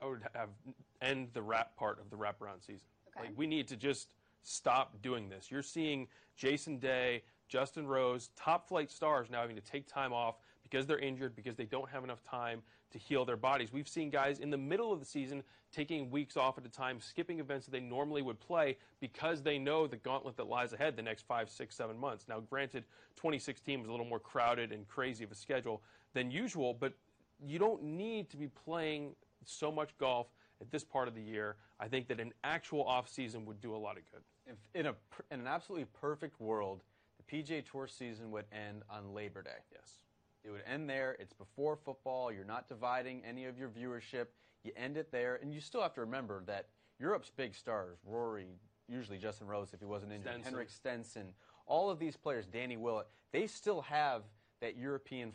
I 0.00 0.06
would 0.06 0.22
have 0.34 0.50
end 1.02 1.28
the 1.34 1.42
wrap 1.42 1.76
part 1.76 2.00
of 2.00 2.08
the 2.08 2.16
wraparound 2.16 2.64
season. 2.64 2.86
Okay. 3.16 3.28
Like 3.28 3.38
we 3.38 3.46
need 3.46 3.68
to 3.68 3.76
just 3.76 4.14
stop 4.42 5.02
doing 5.02 5.28
this. 5.28 5.50
You're 5.50 5.62
seeing 5.62 6.06
Jason 6.36 6.78
Day, 6.78 7.24
Justin 7.48 7.86
Rose, 7.86 8.30
top 8.36 8.68
flight 8.68 8.90
stars 8.90 9.28
now 9.28 9.40
having 9.40 9.56
to 9.56 9.62
take 9.62 9.86
time 9.86 10.12
off 10.12 10.36
because 10.70 10.86
they're 10.86 10.98
injured, 10.98 11.34
because 11.34 11.56
they 11.56 11.64
don't 11.64 11.88
have 11.90 12.04
enough 12.04 12.22
time 12.22 12.62
to 12.92 12.98
heal 12.98 13.24
their 13.24 13.36
bodies. 13.36 13.72
We've 13.72 13.88
seen 13.88 14.10
guys 14.10 14.38
in 14.38 14.50
the 14.50 14.58
middle 14.58 14.92
of 14.92 15.00
the 15.00 15.06
season 15.06 15.42
taking 15.72 16.10
weeks 16.10 16.36
off 16.36 16.58
at 16.58 16.66
a 16.66 16.68
time, 16.68 17.00
skipping 17.00 17.40
events 17.40 17.66
that 17.66 17.72
they 17.72 17.80
normally 17.80 18.22
would 18.22 18.40
play 18.40 18.76
because 19.00 19.42
they 19.42 19.58
know 19.58 19.86
the 19.86 19.96
gauntlet 19.96 20.36
that 20.36 20.48
lies 20.48 20.72
ahead 20.72 20.96
the 20.96 21.02
next 21.02 21.26
five, 21.26 21.48
six, 21.48 21.76
seven 21.76 21.98
months. 21.98 22.26
Now, 22.28 22.40
granted, 22.40 22.84
2016 23.16 23.80
was 23.80 23.88
a 23.88 23.90
little 23.90 24.06
more 24.06 24.18
crowded 24.18 24.72
and 24.72 24.86
crazy 24.88 25.24
of 25.24 25.30
a 25.30 25.34
schedule 25.34 25.82
than 26.14 26.30
usual, 26.30 26.74
but 26.74 26.92
you 27.46 27.58
don't 27.58 27.82
need 27.82 28.28
to 28.30 28.36
be 28.36 28.48
playing 28.48 29.14
so 29.44 29.70
much 29.70 29.96
golf 29.98 30.26
at 30.60 30.70
this 30.70 30.84
part 30.84 31.08
of 31.08 31.14
the 31.14 31.22
year. 31.22 31.56
I 31.78 31.88
think 31.88 32.08
that 32.08 32.20
an 32.20 32.32
actual 32.44 32.84
off 32.84 33.08
season 33.08 33.46
would 33.46 33.60
do 33.60 33.74
a 33.74 33.78
lot 33.78 33.96
of 33.96 34.02
good. 34.10 34.22
If 34.46 34.56
in 34.74 34.86
a 34.86 34.94
in 35.30 35.40
an 35.40 35.46
absolutely 35.46 35.86
perfect 36.00 36.40
world, 36.40 36.82
the 37.16 37.42
PGA 37.42 37.64
Tour 37.64 37.86
season 37.86 38.30
would 38.32 38.44
end 38.52 38.82
on 38.90 39.14
Labor 39.14 39.42
Day. 39.42 39.50
Yes. 39.72 40.00
It 40.44 40.50
would 40.50 40.62
end 40.66 40.88
there. 40.88 41.16
It's 41.18 41.32
before 41.32 41.76
football. 41.76 42.32
You're 42.32 42.44
not 42.44 42.68
dividing 42.68 43.22
any 43.24 43.44
of 43.44 43.58
your 43.58 43.68
viewership. 43.68 44.26
You 44.64 44.72
end 44.76 44.96
it 44.96 45.10
there, 45.10 45.38
and 45.42 45.52
you 45.52 45.60
still 45.60 45.82
have 45.82 45.94
to 45.94 46.00
remember 46.00 46.42
that 46.46 46.66
Europe's 46.98 47.30
big 47.30 47.54
stars, 47.54 47.98
Rory, 48.04 48.46
usually 48.88 49.18
Justin 49.18 49.46
Rose 49.46 49.72
if 49.72 49.80
he 49.80 49.86
wasn't 49.86 50.12
injured, 50.12 50.32
Stenson. 50.32 50.52
Henrik 50.52 50.70
Stenson, 50.70 51.26
all 51.66 51.88
of 51.90 51.98
these 51.98 52.16
players, 52.16 52.46
Danny 52.46 52.76
Willett, 52.76 53.06
they 53.32 53.46
still 53.46 53.80
have 53.82 54.22
that 54.60 54.76
European 54.76 55.32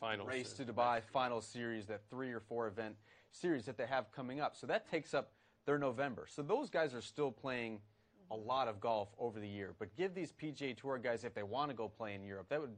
Final 0.00 0.26
race 0.26 0.52
to. 0.54 0.64
Dubai 0.64 1.02
final 1.02 1.40
series, 1.40 1.86
that 1.86 2.02
three 2.08 2.30
or 2.30 2.40
four 2.40 2.68
event 2.68 2.94
series 3.32 3.66
that 3.66 3.76
they 3.76 3.86
have 3.86 4.10
coming 4.12 4.40
up. 4.40 4.56
So 4.56 4.66
that 4.68 4.88
takes 4.90 5.12
up 5.12 5.32
their 5.66 5.78
November. 5.78 6.26
So 6.28 6.42
those 6.42 6.70
guys 6.70 6.94
are 6.94 7.02
still 7.02 7.32
playing 7.32 7.80
a 8.30 8.36
lot 8.36 8.68
of 8.68 8.80
golf 8.80 9.08
over 9.18 9.40
the 9.40 9.48
year. 9.48 9.74
But 9.78 9.94
give 9.96 10.14
these 10.14 10.32
PGA 10.32 10.76
Tour 10.76 10.98
guys, 10.98 11.24
if 11.24 11.34
they 11.34 11.42
want 11.42 11.70
to 11.70 11.76
go 11.76 11.88
play 11.88 12.14
in 12.14 12.22
Europe, 12.22 12.46
that 12.50 12.60
would 12.60 12.76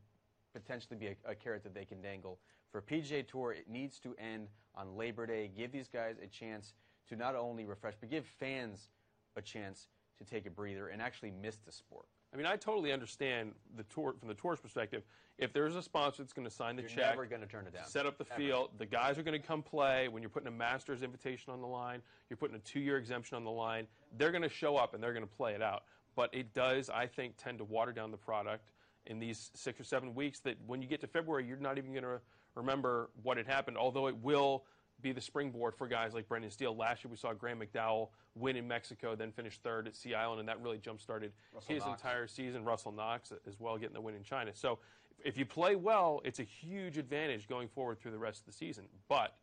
potentially 0.52 0.96
be 0.96 1.06
a, 1.08 1.16
a 1.30 1.34
carrot 1.34 1.62
that 1.64 1.74
they 1.74 1.84
can 1.84 2.00
dangle. 2.00 2.38
For 2.70 2.80
PGA 2.80 3.26
Tour, 3.26 3.52
it 3.52 3.68
needs 3.68 3.98
to 4.00 4.14
end 4.18 4.48
on 4.74 4.96
Labor 4.96 5.26
Day. 5.26 5.50
Give 5.56 5.72
these 5.72 5.88
guys 5.88 6.16
a 6.22 6.26
chance 6.26 6.74
to 7.08 7.16
not 7.16 7.34
only 7.34 7.64
refresh, 7.64 7.94
but 7.98 8.10
give 8.10 8.24
fans 8.24 8.88
a 9.36 9.42
chance 9.42 9.88
to 10.18 10.24
take 10.24 10.46
a 10.46 10.50
breather 10.50 10.88
and 10.88 11.00
actually 11.02 11.32
miss 11.42 11.56
the 11.66 11.72
sport. 11.72 12.06
I 12.32 12.36
mean, 12.36 12.46
I 12.46 12.54
totally 12.56 12.92
understand 12.92 13.52
the 13.76 13.82
tour 13.84 14.14
from 14.18 14.28
the 14.28 14.34
tour's 14.34 14.60
perspective. 14.60 15.02
If 15.38 15.52
there's 15.52 15.74
a 15.74 15.82
sponsor 15.82 16.22
that's 16.22 16.32
going 16.32 16.46
to 16.46 16.54
sign 16.54 16.76
the 16.76 16.82
You're 16.82 16.90
check, 16.90 17.10
never 17.10 17.26
gonna 17.26 17.46
turn 17.46 17.66
it 17.66 17.72
down. 17.74 17.86
set 17.86 18.06
up 18.06 18.18
the 18.18 18.26
Ever. 18.30 18.40
field, 18.40 18.70
the 18.78 18.86
guys 18.86 19.18
are 19.18 19.22
going 19.24 19.40
to 19.40 19.44
come 19.44 19.62
play. 19.62 20.06
When 20.06 20.22
you're 20.22 20.30
putting 20.30 20.46
a 20.46 20.52
Masters 20.52 21.02
invitation 21.02 21.52
on 21.52 21.60
the 21.60 21.66
line, 21.66 22.02
you're 22.28 22.36
putting 22.36 22.54
a 22.54 22.60
two-year 22.60 22.98
exemption 22.98 23.36
on 23.36 23.42
the 23.44 23.50
line. 23.50 23.86
They're 24.16 24.30
going 24.30 24.42
to 24.42 24.48
show 24.48 24.76
up 24.76 24.94
and 24.94 25.02
they're 25.02 25.14
going 25.14 25.26
to 25.26 25.34
play 25.34 25.54
it 25.54 25.62
out. 25.62 25.84
But 26.14 26.32
it 26.32 26.52
does, 26.52 26.88
I 26.90 27.06
think, 27.06 27.34
tend 27.36 27.58
to 27.58 27.64
water 27.64 27.90
down 27.92 28.10
the 28.12 28.16
product 28.16 28.70
in 29.06 29.18
these 29.18 29.50
six 29.54 29.80
or 29.80 29.84
seven 29.84 30.14
weeks. 30.14 30.40
That 30.40 30.56
when 30.66 30.82
you 30.82 30.88
get 30.88 31.00
to 31.02 31.06
February, 31.06 31.46
you're 31.46 31.56
not 31.56 31.78
even 31.78 31.92
going 31.92 32.04
to 32.04 32.20
remember 32.54 33.10
what 33.22 33.36
had 33.36 33.46
happened. 33.46 33.76
Although 33.76 34.08
it 34.08 34.16
will 34.16 34.64
be 35.00 35.12
the 35.12 35.20
springboard 35.20 35.74
for 35.74 35.88
guys 35.88 36.14
like 36.14 36.28
Brendan 36.28 36.50
Steele. 36.50 36.76
Last 36.76 37.04
year, 37.04 37.10
we 37.10 37.16
saw 37.16 37.32
Graham 37.32 37.60
McDowell 37.60 38.08
win 38.34 38.56
in 38.56 38.68
Mexico, 38.68 39.16
then 39.16 39.32
finish 39.32 39.58
third 39.58 39.86
at 39.86 39.96
Sea 39.96 40.14
Island, 40.14 40.40
and 40.40 40.48
that 40.48 40.60
really 40.60 40.78
jump-started 40.78 41.32
Russell 41.54 41.74
his 41.74 41.84
Knox. 41.84 42.02
entire 42.02 42.26
season. 42.26 42.64
Russell 42.64 42.92
Knox 42.92 43.32
as 43.46 43.58
well, 43.58 43.78
getting 43.78 43.94
the 43.94 44.00
win 44.00 44.14
in 44.14 44.22
China. 44.22 44.50
So 44.54 44.78
if 45.24 45.36
you 45.36 45.46
play 45.46 45.76
well, 45.76 46.20
it's 46.24 46.38
a 46.38 46.44
huge 46.44 46.98
advantage 46.98 47.48
going 47.48 47.68
forward 47.68 47.98
through 47.98 48.12
the 48.12 48.18
rest 48.18 48.40
of 48.40 48.46
the 48.46 48.52
season. 48.52 48.84
But 49.08 49.36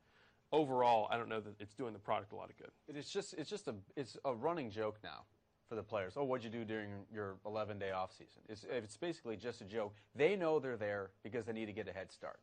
overall, 0.52 1.08
I 1.12 1.18
don't 1.18 1.30
know 1.30 1.40
that 1.40 1.60
it's 1.60 1.74
doing 1.74 1.94
the 1.94 2.00
product 2.00 2.32
a 2.32 2.36
lot 2.36 2.50
of 2.50 2.58
good. 2.58 2.72
It's 2.88 3.12
just 3.12 3.34
it's 3.34 3.50
just 3.50 3.68
a 3.68 3.76
it's 3.96 4.18
a 4.26 4.34
running 4.34 4.70
joke 4.70 5.00
now 5.04 5.24
for 5.68 5.76
the 5.76 5.84
players. 5.84 6.14
Oh, 6.16 6.24
what'd 6.24 6.44
you 6.44 6.50
do 6.50 6.64
during 6.66 6.90
your 7.14 7.36
11 7.46 7.78
day 7.80 7.92
off 7.92 8.12
season? 8.12 8.42
It's 8.50 8.66
it's 8.70 8.98
basically 8.98 9.36
just 9.36 9.62
a 9.62 9.66
joke. 9.66 9.94
They 10.16 10.36
know 10.36 10.60
they're 10.60 10.78
there 10.78 11.12
because 11.24 11.46
they 11.46 11.54
need 11.54 11.66
to 11.66 11.74
get 11.74 11.88
a 11.88 11.92
head 11.94 12.12
start. 12.12 12.40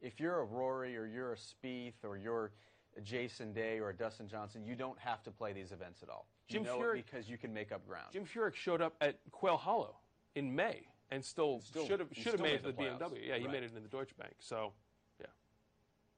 If 0.00 0.20
you're 0.20 0.40
a 0.40 0.44
Rory 0.44 0.96
or 0.96 1.06
you're 1.06 1.32
a 1.32 1.36
Spieth 1.36 2.04
or 2.04 2.16
you're 2.16 2.52
a 2.96 3.00
Jason 3.00 3.52
Day 3.52 3.78
or 3.80 3.90
a 3.90 3.94
Dustin 3.94 4.28
Johnson, 4.28 4.64
you 4.64 4.74
don't 4.76 4.98
have 4.98 5.22
to 5.24 5.30
play 5.30 5.52
these 5.52 5.72
events 5.72 6.02
at 6.02 6.08
all. 6.08 6.26
Jim 6.48 6.62
you 6.62 6.68
know 6.68 6.78
Furyk- 6.78 6.98
it 7.00 7.06
because 7.10 7.28
you 7.28 7.36
can 7.36 7.52
make 7.52 7.72
up 7.72 7.86
ground. 7.86 8.06
Jim 8.12 8.24
Furyk 8.24 8.54
showed 8.54 8.80
up 8.80 8.94
at 9.00 9.18
Quail 9.32 9.56
Hollow 9.56 9.96
in 10.36 10.54
May 10.54 10.86
and 11.10 11.24
still, 11.24 11.60
still- 11.60 11.86
should 11.86 11.98
have 12.00 12.08
should 12.12 12.32
have 12.32 12.40
made 12.40 12.50
made 12.50 12.54
it 12.54 12.62
to 12.62 12.66
the, 12.72 12.72
the. 12.72 13.14
BMW. 13.16 13.26
Yeah, 13.26 13.36
he 13.38 13.44
Right. 13.44 13.52
made 13.52 13.62
it 13.64 13.72
in 13.76 13.82
the 13.82 13.88
Deutsche 13.88 14.16
Bank. 14.16 14.34
So, 14.38 14.72
yeah. 15.20 15.26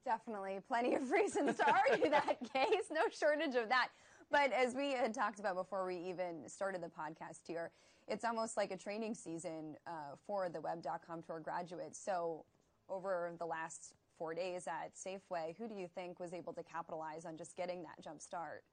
Definitely 0.05 0.59
plenty 0.67 0.93
of 0.95 1.09
reasons 1.11 1.57
to 1.57 1.65
argue 1.71 2.09
that 2.11 2.37
case. 2.53 2.85
No 2.91 3.01
shortage 3.09 3.55
of 3.55 3.67
that. 3.69 3.89
But 4.31 4.53
as 4.53 4.73
we 4.73 4.91
had 4.91 5.13
talked 5.13 5.39
about 5.39 5.55
before 5.55 5.85
we 5.85 5.97
even 5.97 6.47
started 6.47 6.81
the 6.81 6.87
podcast 6.87 7.45
here, 7.45 7.71
it's 8.07 8.23
almost 8.23 8.55
like 8.55 8.71
a 8.71 8.77
training 8.77 9.13
season 9.13 9.75
uh, 9.85 10.15
for 10.25 10.47
the 10.47 10.61
Web.com 10.61 11.21
Tour 11.21 11.41
graduates. 11.41 11.99
So, 12.03 12.45
over 12.89 13.33
the 13.39 13.45
last 13.45 13.93
four 14.17 14.33
days 14.33 14.67
at 14.67 14.95
Safeway, 14.95 15.55
who 15.57 15.67
do 15.67 15.75
you 15.75 15.87
think 15.87 16.19
was 16.19 16.33
able 16.33 16.53
to 16.53 16.63
capitalize 16.63 17.25
on 17.25 17.37
just 17.37 17.55
getting 17.55 17.83
that 17.83 18.01
jump 18.01 18.21
start? 18.21 18.63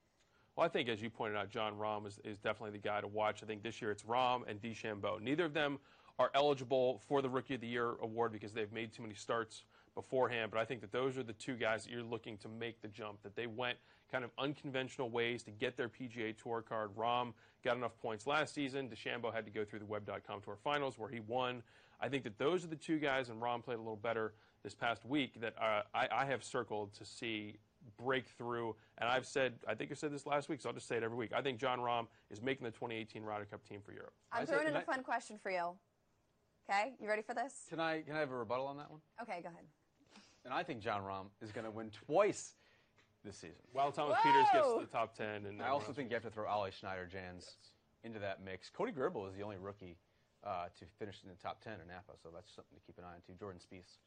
Well, 0.56 0.64
I 0.64 0.68
think, 0.68 0.88
as 0.88 1.02
you 1.02 1.10
pointed 1.10 1.36
out, 1.36 1.50
Jon 1.50 1.74
Rahm 1.74 2.06
is, 2.06 2.20
is 2.24 2.38
definitely 2.38 2.78
the 2.78 2.88
guy 2.88 3.00
to 3.00 3.06
watch. 3.06 3.42
I 3.42 3.46
think 3.46 3.62
this 3.62 3.80
year 3.82 3.90
it's 3.90 4.04
Rahm 4.04 4.42
and 4.48 4.60
DeChambeau. 4.60 5.20
Neither 5.20 5.44
of 5.44 5.54
them 5.54 5.78
are 6.18 6.30
eligible 6.34 7.00
for 7.06 7.22
the 7.22 7.28
Rookie 7.28 7.54
of 7.54 7.60
the 7.60 7.68
Year 7.68 7.94
award 8.02 8.32
because 8.32 8.52
they've 8.52 8.72
made 8.72 8.92
too 8.92 9.02
many 9.02 9.14
starts 9.14 9.64
beforehand. 9.94 10.50
But 10.50 10.60
I 10.60 10.64
think 10.64 10.80
that 10.80 10.90
those 10.90 11.16
are 11.16 11.22
the 11.22 11.32
two 11.32 11.54
guys 11.54 11.84
that 11.84 11.92
you're 11.92 12.02
looking 12.02 12.36
to 12.38 12.48
make 12.48 12.80
the 12.80 12.88
jump, 12.88 13.22
that 13.22 13.36
they 13.36 13.46
went 13.46 13.78
kind 14.10 14.24
of 14.24 14.30
unconventional 14.38 15.10
ways 15.10 15.42
to 15.44 15.50
get 15.50 15.76
their 15.76 15.88
PGA 15.88 16.36
Tour 16.36 16.62
card. 16.62 16.90
Rahm 16.96 17.32
got 17.64 17.76
enough 17.76 17.96
points 18.00 18.26
last 18.26 18.54
season. 18.54 18.88
DeChambeau 18.88 19.32
had 19.32 19.44
to 19.44 19.50
go 19.50 19.64
through 19.64 19.80
the 19.80 19.86
Web.com 19.86 20.40
Tour 20.42 20.56
Finals 20.62 20.98
where 20.98 21.08
he 21.08 21.20
won. 21.20 21.62
I 22.00 22.08
think 22.08 22.24
that 22.24 22.38
those 22.38 22.64
are 22.64 22.68
the 22.68 22.76
two 22.76 22.98
guys, 22.98 23.28
and 23.28 23.40
Rahm 23.42 23.62
played 23.62 23.76
a 23.76 23.80
little 23.82 23.96
better 23.96 24.34
this 24.62 24.74
past 24.74 25.04
week, 25.04 25.40
that 25.40 25.54
uh, 25.60 25.82
I, 25.94 26.08
I 26.12 26.24
have 26.26 26.42
circled 26.42 26.92
to 26.94 27.04
see 27.04 27.56
breakthrough. 27.96 28.72
And 28.98 29.08
I've 29.08 29.26
said, 29.26 29.54
I 29.68 29.74
think 29.74 29.90
I 29.90 29.94
said 29.94 30.12
this 30.12 30.26
last 30.26 30.48
week, 30.48 30.60
so 30.60 30.68
I'll 30.68 30.74
just 30.74 30.88
say 30.88 30.96
it 30.96 31.02
every 31.02 31.16
week. 31.16 31.32
I 31.34 31.42
think 31.42 31.58
Jon 31.58 31.78
Rahm 31.78 32.06
is 32.30 32.42
making 32.42 32.64
the 32.64 32.70
2018 32.70 33.22
Ryder 33.22 33.44
Cup 33.44 33.64
team 33.68 33.80
for 33.84 33.92
Europe. 33.92 34.12
I'm 34.32 34.42
I 34.42 34.44
say- 34.44 34.52
throwing 34.52 34.66
in 34.66 34.72
can 34.72 34.76
a 34.76 34.82
I- 34.82 34.94
fun 34.94 35.02
question 35.02 35.38
for 35.42 35.50
you. 35.50 35.76
Okay, 36.70 36.92
you 37.00 37.08
ready 37.08 37.22
for 37.22 37.32
this? 37.34 37.64
Can 37.70 37.80
I 37.80 38.02
can 38.02 38.14
I 38.14 38.18
have 38.18 38.30
a 38.30 38.36
rebuttal 38.36 38.66
on 38.66 38.76
that 38.76 38.90
one? 38.90 39.00
Okay, 39.22 39.40
go 39.42 39.48
ahead. 39.48 39.64
And 40.44 40.52
I 40.52 40.62
think 40.62 40.80
Jon 40.80 41.00
Rahm 41.02 41.26
is 41.40 41.50
going 41.50 41.64
to 41.64 41.70
win 41.70 41.90
twice 41.90 42.56
this 43.24 43.36
season. 43.36 43.56
While 43.72 43.92
Thomas 43.92 44.16
Whoa! 44.22 44.30
Pieters 44.30 44.52
gets 44.52 44.68
to 44.68 44.80
the 44.80 44.86
top 44.86 45.16
10. 45.16 45.46
And 45.46 45.62
I 45.62 45.68
also 45.68 45.92
think 45.92 46.10
you 46.10 46.14
have 46.14 46.22
to 46.24 46.30
throw 46.30 46.46
Ollie 46.46 46.70
Schniederjans 46.70 47.54
into 48.04 48.18
that 48.20 48.44
mix. 48.44 48.70
Cody 48.70 48.92
Gribble 48.92 49.26
is 49.26 49.34
the 49.34 49.42
only 49.42 49.56
rookie 49.58 49.96
uh, 50.44 50.66
to 50.78 50.84
finish 50.98 51.16
in 51.24 51.28
the 51.30 51.34
top 51.36 51.62
10 51.62 51.74
in 51.74 51.88
Napa, 51.88 52.12
so 52.22 52.28
that's 52.32 52.54
something 52.54 52.76
to 52.78 52.84
keep 52.86 52.96
an 52.98 53.04
eye 53.04 53.14
on 53.14 53.20
too. 53.26 53.32
Jordan 53.38 53.60
Spieth's 53.60 53.98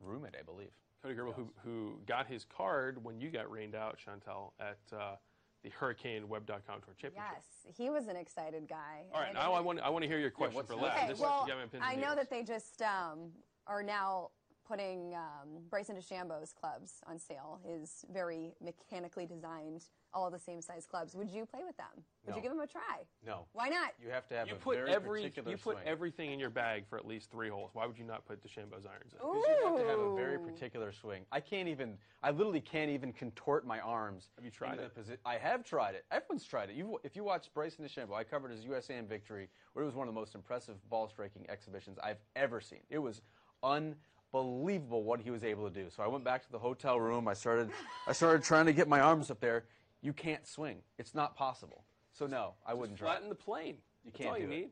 roommate, 0.00 0.34
I 0.38 0.42
believe. 0.42 0.70
Cody 1.02 1.14
Gribble, 1.14 1.32
who, 1.32 1.50
who 1.64 1.98
got 2.06 2.26
his 2.26 2.44
card 2.44 3.02
when 3.02 3.18
you 3.18 3.30
got 3.30 3.50
rained 3.50 3.74
out, 3.74 3.96
Chantel, 3.98 4.52
at 4.60 4.78
uh, 4.94 5.16
the 5.64 5.70
Hurricane 5.70 6.28
Web.com 6.28 6.60
Tour 6.84 6.94
Championship. 7.00 7.32
Yes, 7.34 7.74
he 7.76 7.88
was 7.88 8.08
an 8.08 8.16
excited 8.16 8.68
guy. 8.68 9.04
All 9.14 9.20
right, 9.20 9.28
And 9.28 9.34
now 9.36 9.52
I 9.52 9.56
didn't- 9.56 9.64
want 9.66 9.80
I 9.80 9.88
want 9.88 10.02
to 10.02 10.08
hear 10.08 10.18
your 10.18 10.30
question 10.30 10.56
what's 10.56 10.68
for 10.68 10.76
that? 10.76 10.82
last. 10.82 10.98
Okay, 10.98 11.08
This 11.08 11.16
is 11.16 11.22
well, 11.22 11.44
Gavin 11.46 11.68
Pins 11.70 11.82
I 11.86 11.94
know 11.94 12.00
Needles. 12.10 12.16
that 12.16 12.30
they 12.30 12.42
just 12.42 12.82
um, 12.82 13.30
are 13.66 13.82
now 13.82 14.30
putting 14.70 15.14
um, 15.16 15.48
Bryson 15.68 15.96
DeChambeau's 15.96 16.52
clubs 16.52 17.00
on 17.08 17.18
sale. 17.18 17.58
His 17.66 18.04
very 18.12 18.52
mechanically 18.64 19.26
designed, 19.26 19.86
all 20.14 20.30
the 20.30 20.38
same 20.38 20.62
size 20.62 20.86
clubs. 20.86 21.14
Would 21.16 21.28
you 21.28 21.44
play 21.44 21.62
with 21.66 21.76
them? 21.76 21.86
Would 22.24 22.30
No. 22.30 22.36
you 22.36 22.42
give 22.42 22.52
them 22.52 22.60
a 22.60 22.66
try? 22.68 22.98
No. 23.26 23.46
Why 23.52 23.68
not? 23.68 23.94
You 24.00 24.10
have 24.10 24.28
to 24.28 24.36
have 24.36 24.46
You 24.46 24.54
a 24.54 24.56
put 24.58 24.76
very 24.76 24.92
every 24.92 25.22
particular 25.22 25.50
you 25.50 25.56
put 25.56 25.76
swing. 25.76 25.88
everything 25.88 26.30
in 26.32 26.38
your 26.38 26.50
bag 26.50 26.84
for 26.88 26.96
at 26.98 27.04
least 27.06 27.32
three 27.32 27.48
holes. 27.48 27.70
Why 27.72 27.84
would 27.84 27.98
you 27.98 28.04
not 28.04 28.24
put 28.26 28.40
DeChambeau's 28.44 28.86
irons 28.86 29.12
in? 29.12 29.18
Because 29.18 29.44
you 29.48 29.66
have 29.66 29.76
to 29.78 29.86
have 29.88 29.98
a 29.98 30.14
very 30.14 30.38
particular 30.38 30.92
swing. 30.92 31.24
I 31.32 31.40
can't 31.40 31.68
even. 31.68 31.98
I 32.22 32.30
literally 32.30 32.60
can't 32.60 32.90
even 32.90 33.12
contort 33.12 33.66
my 33.66 33.80
arms. 33.80 34.28
Have 34.36 34.44
you 34.44 34.50
tried 34.52 34.78
it? 34.78 34.94
the 34.94 35.00
posi- 35.00 35.16
I 35.26 35.36
have 35.36 35.64
tried 35.64 35.94
it. 35.96 36.04
Everyone's 36.12 36.44
tried 36.44 36.70
it. 36.70 36.76
You, 36.76 37.00
if 37.02 37.16
you 37.16 37.24
watch 37.24 37.52
Bryson 37.54 37.84
DeChambeau, 37.84 38.14
I 38.14 38.22
covered 38.24 38.52
his 38.52 38.64
USAM 38.66 39.08
victory, 39.08 39.48
where 39.72 39.82
it 39.82 39.86
was 39.86 39.96
one 39.96 40.06
of 40.06 40.14
the 40.14 40.20
most 40.20 40.34
impressive 40.36 40.76
ball 40.90 41.08
striking 41.08 41.44
exhibitions 41.48 41.98
I've 42.04 42.20
ever 42.36 42.60
seen. 42.60 42.80
It 42.88 42.98
was 42.98 43.22
unbelievable 43.62 43.96
what 44.32 45.20
he 45.20 45.30
was 45.30 45.44
able 45.44 45.68
to 45.68 45.74
do. 45.74 45.88
So 45.90 46.02
I 46.02 46.06
went 46.08 46.24
back 46.24 46.42
to 46.44 46.52
the 46.52 46.58
hotel 46.58 46.98
room. 47.00 47.28
I 47.28 47.34
started. 47.34 47.70
I 48.06 48.12
started 48.12 48.42
trying 48.42 48.66
to 48.66 48.72
get 48.72 48.88
my 48.88 49.00
arms 49.00 49.30
up 49.30 49.40
there. 49.40 49.64
You 50.02 50.12
can't 50.12 50.46
swing. 50.46 50.78
It's 50.98 51.14
not 51.14 51.36
possible. 51.36 51.84
So 52.12 52.26
no, 52.26 52.54
I 52.66 52.74
wouldn't 52.74 52.98
try. 52.98 53.12
Flatten 53.12 53.28
the 53.28 53.34
plane. 53.34 53.76
You 54.04 54.10
That's 54.10 54.16
can't 54.18 54.30
all 54.30 54.38
you 54.38 54.46
do 54.46 54.52
it. 54.52 54.70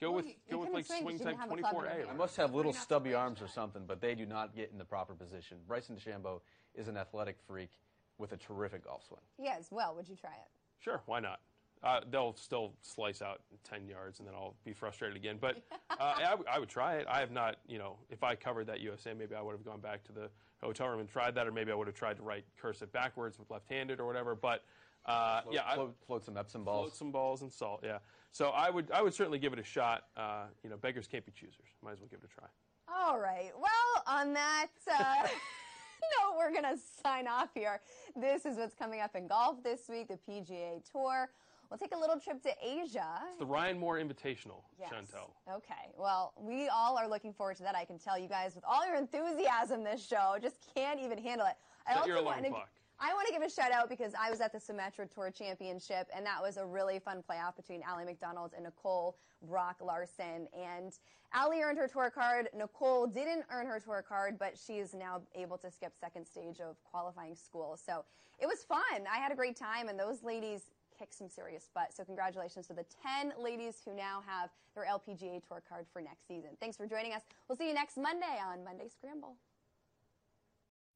Go 0.00 0.08
Well, 0.12 0.16
with 0.16 0.26
you- 0.28 0.34
go 0.50 0.56
you 0.56 0.58
with 0.60 0.70
like 0.72 0.86
swing 0.86 0.98
'cause 1.00 1.04
swing 1.04 1.18
type 1.18 1.26
didn't 1.26 1.40
have 1.40 1.50
a 1.52 1.56
club 1.56 1.58
in 1.58 1.64
24A. 1.64 1.72
your 1.74 1.84
or 1.84 1.88
hand. 1.88 1.92
I 2.00 2.04
whatever. 2.04 2.18
must 2.18 2.36
have 2.36 2.54
little 2.54 2.72
Bring 2.72 2.76
up 2.78 2.80
the 2.80 2.84
stubby 2.84 3.14
arms 3.14 3.42
or 3.42 3.48
something, 3.48 3.84
but 3.86 4.00
they 4.00 4.14
do 4.14 4.24
not 4.24 4.54
get 4.54 4.70
in 4.72 4.78
the 4.78 4.84
proper 4.84 5.14
position. 5.14 5.58
Bryson 5.66 5.96
DeChambeau 5.96 6.40
is 6.74 6.88
an 6.88 6.96
athletic 6.96 7.38
freak 7.46 7.70
with 8.16 8.32
a 8.32 8.36
terrific 8.38 8.84
golf 8.84 9.04
swing. 9.04 9.20
Yes. 9.38 9.70
Well, 9.70 9.94
would 9.94 10.08
you 10.08 10.16
try 10.16 10.30
it? 10.32 10.48
Sure, 10.78 11.02
why 11.04 11.20
not? 11.20 11.40
Uh, 11.82 12.00
they'll 12.10 12.34
still 12.36 12.74
slice 12.82 13.22
out 13.22 13.40
10 13.64 13.88
yards 13.88 14.18
and 14.18 14.28
then 14.28 14.34
I'll 14.34 14.54
be 14.64 14.72
frustrated 14.74 15.16
again. 15.16 15.38
But 15.40 15.62
uh, 15.90 16.14
I, 16.18 16.30
w- 16.30 16.44
I 16.50 16.58
would 16.58 16.68
try 16.68 16.96
it. 16.96 17.06
I 17.08 17.20
have 17.20 17.30
not, 17.30 17.56
you 17.66 17.78
know, 17.78 17.96
if 18.10 18.22
I 18.22 18.34
covered 18.34 18.66
that 18.66 18.80
USA, 18.80 19.14
maybe 19.14 19.34
I 19.34 19.40
would 19.40 19.52
have 19.52 19.64
gone 19.64 19.80
back 19.80 20.04
to 20.04 20.12
the 20.12 20.28
hotel 20.62 20.88
room 20.88 21.00
and 21.00 21.08
tried 21.08 21.34
that, 21.36 21.46
or 21.46 21.52
maybe 21.52 21.72
I 21.72 21.74
would 21.74 21.86
have 21.86 21.96
tried 21.96 22.16
to 22.18 22.22
write 22.22 22.44
cursive 22.60 22.92
backwards 22.92 23.38
with 23.38 23.50
left 23.50 23.66
handed 23.68 23.98
or 23.98 24.06
whatever. 24.06 24.34
But 24.34 24.62
uh, 25.06 25.40
Float, 25.40 25.54
yeah, 25.54 25.62
I, 25.66 25.74
float, 25.76 25.96
float 26.06 26.24
some 26.24 26.36
Epsom 26.36 26.64
balls. 26.64 26.88
float 26.88 26.96
some 26.96 27.10
balls 27.12 27.40
and 27.40 27.50
salt, 27.50 27.80
yeah. 27.82 27.98
So 28.32 28.50
I 28.50 28.68
would, 28.68 28.90
I 28.90 29.00
would 29.00 29.14
certainly 29.14 29.38
give 29.38 29.54
it 29.54 29.58
a 29.58 29.64
shot. 29.64 30.04
Uh, 30.16 30.44
you 30.62 30.68
know, 30.68 30.76
beggars 30.76 31.06
can't 31.06 31.24
be 31.24 31.32
choosers. 31.32 31.66
Might 31.82 31.92
as 31.92 32.00
well 32.00 32.08
give 32.10 32.20
it 32.22 32.28
a 32.30 32.34
try. 32.40 32.48
All 32.94 33.18
right. 33.18 33.52
Well, 33.58 34.04
on 34.06 34.34
that 34.34 34.68
uh, 34.86 35.22
note, 35.24 36.36
we're 36.36 36.50
going 36.52 36.64
to 36.64 36.76
sign 37.02 37.26
off 37.26 37.48
here. 37.54 37.80
This 38.14 38.44
is 38.44 38.58
what's 38.58 38.74
coming 38.74 39.00
up 39.00 39.16
in 39.16 39.26
golf 39.26 39.62
this 39.62 39.82
week, 39.88 40.08
the 40.08 40.18
PGA 40.30 40.82
Tour. 40.92 41.30
We'll 41.70 41.78
take 41.78 41.94
a 41.94 41.98
little 41.98 42.18
trip 42.18 42.42
to 42.42 42.50
Asia. 42.60 43.06
It's 43.28 43.38
the 43.38 43.46
Ryan 43.46 43.78
Moore 43.78 43.98
Invitational, 43.98 44.62
Yes. 44.78 44.90
Chantel. 44.92 45.30
Okay. 45.48 45.92
Well, 45.96 46.32
we 46.36 46.68
all 46.68 46.98
are 46.98 47.08
looking 47.08 47.32
forward 47.32 47.56
to 47.58 47.62
that. 47.62 47.76
I 47.76 47.84
can 47.84 47.96
tell 47.96 48.18
you 48.18 48.26
guys 48.28 48.56
with 48.56 48.64
all 48.68 48.84
your 48.84 48.96
enthusiasm 48.96 49.84
this 49.84 50.04
show 50.04 50.36
just 50.42 50.56
can't 50.74 50.98
even 50.98 51.16
handle 51.16 51.46
it. 51.46 51.54
I 51.86 51.94
Set 51.94 52.06
your 52.08 52.16
alarm 52.16 52.26
want 52.42 52.44
to 52.46 52.50
clock. 52.50 52.68
I 52.98 53.14
want 53.14 53.28
to 53.28 53.32
give 53.32 53.42
a 53.42 53.48
shout 53.48 53.70
out 53.72 53.88
because 53.88 54.12
I 54.20 54.30
was 54.30 54.40
at 54.40 54.52
the 54.52 54.58
Symetra 54.58 55.08
Tour 55.14 55.30
Championship 55.30 56.08
and 56.14 56.26
that 56.26 56.42
was 56.42 56.56
a 56.56 56.66
really 56.66 56.98
fun 56.98 57.22
playoff 57.28 57.56
between 57.56 57.82
Ally 57.88 58.04
McDonald 58.04 58.50
and 58.54 58.64
Nicole 58.64 59.16
Broch 59.48 59.76
Larsen. 59.80 60.48
And 60.52 60.92
Ally 61.32 61.60
earned 61.60 61.78
her 61.78 61.86
tour 61.88 62.10
card. 62.10 62.48
Nicole 62.54 63.06
didn't 63.06 63.44
earn 63.48 63.66
her 63.68 63.78
tour 63.78 64.04
card, 64.06 64.38
but 64.40 64.58
she 64.58 64.74
is 64.74 64.92
now 64.92 65.22
able 65.36 65.56
to 65.58 65.70
skip 65.70 65.94
second 65.98 66.26
stage 66.26 66.60
of 66.60 66.76
qualifying 66.82 67.36
school. 67.36 67.78
So 67.82 68.04
it 68.40 68.46
was 68.46 68.64
fun. 68.64 69.06
I 69.10 69.18
had 69.18 69.30
a 69.32 69.36
great 69.36 69.56
time 69.56 69.88
and 69.88 69.98
those 69.98 70.22
ladies 70.22 70.62
kick 71.00 71.12
some 71.12 71.28
serious 71.28 71.70
butt. 71.74 71.94
So 71.94 72.04
congratulations 72.04 72.66
to 72.66 72.74
the 72.74 72.84
10 73.18 73.32
ladies 73.42 73.76
who 73.84 73.94
now 73.94 74.22
have 74.26 74.50
their 74.74 74.84
LPGA 74.84 75.42
tour 75.46 75.62
card 75.66 75.86
for 75.92 76.02
next 76.02 76.28
season. 76.28 76.50
Thanks 76.60 76.76
for 76.76 76.86
joining 76.86 77.12
us. 77.12 77.22
We'll 77.48 77.56
see 77.56 77.68
you 77.68 77.74
next 77.74 77.96
Monday 77.96 78.38
on 78.46 78.62
Monday 78.62 78.88
Scramble. 78.88 79.36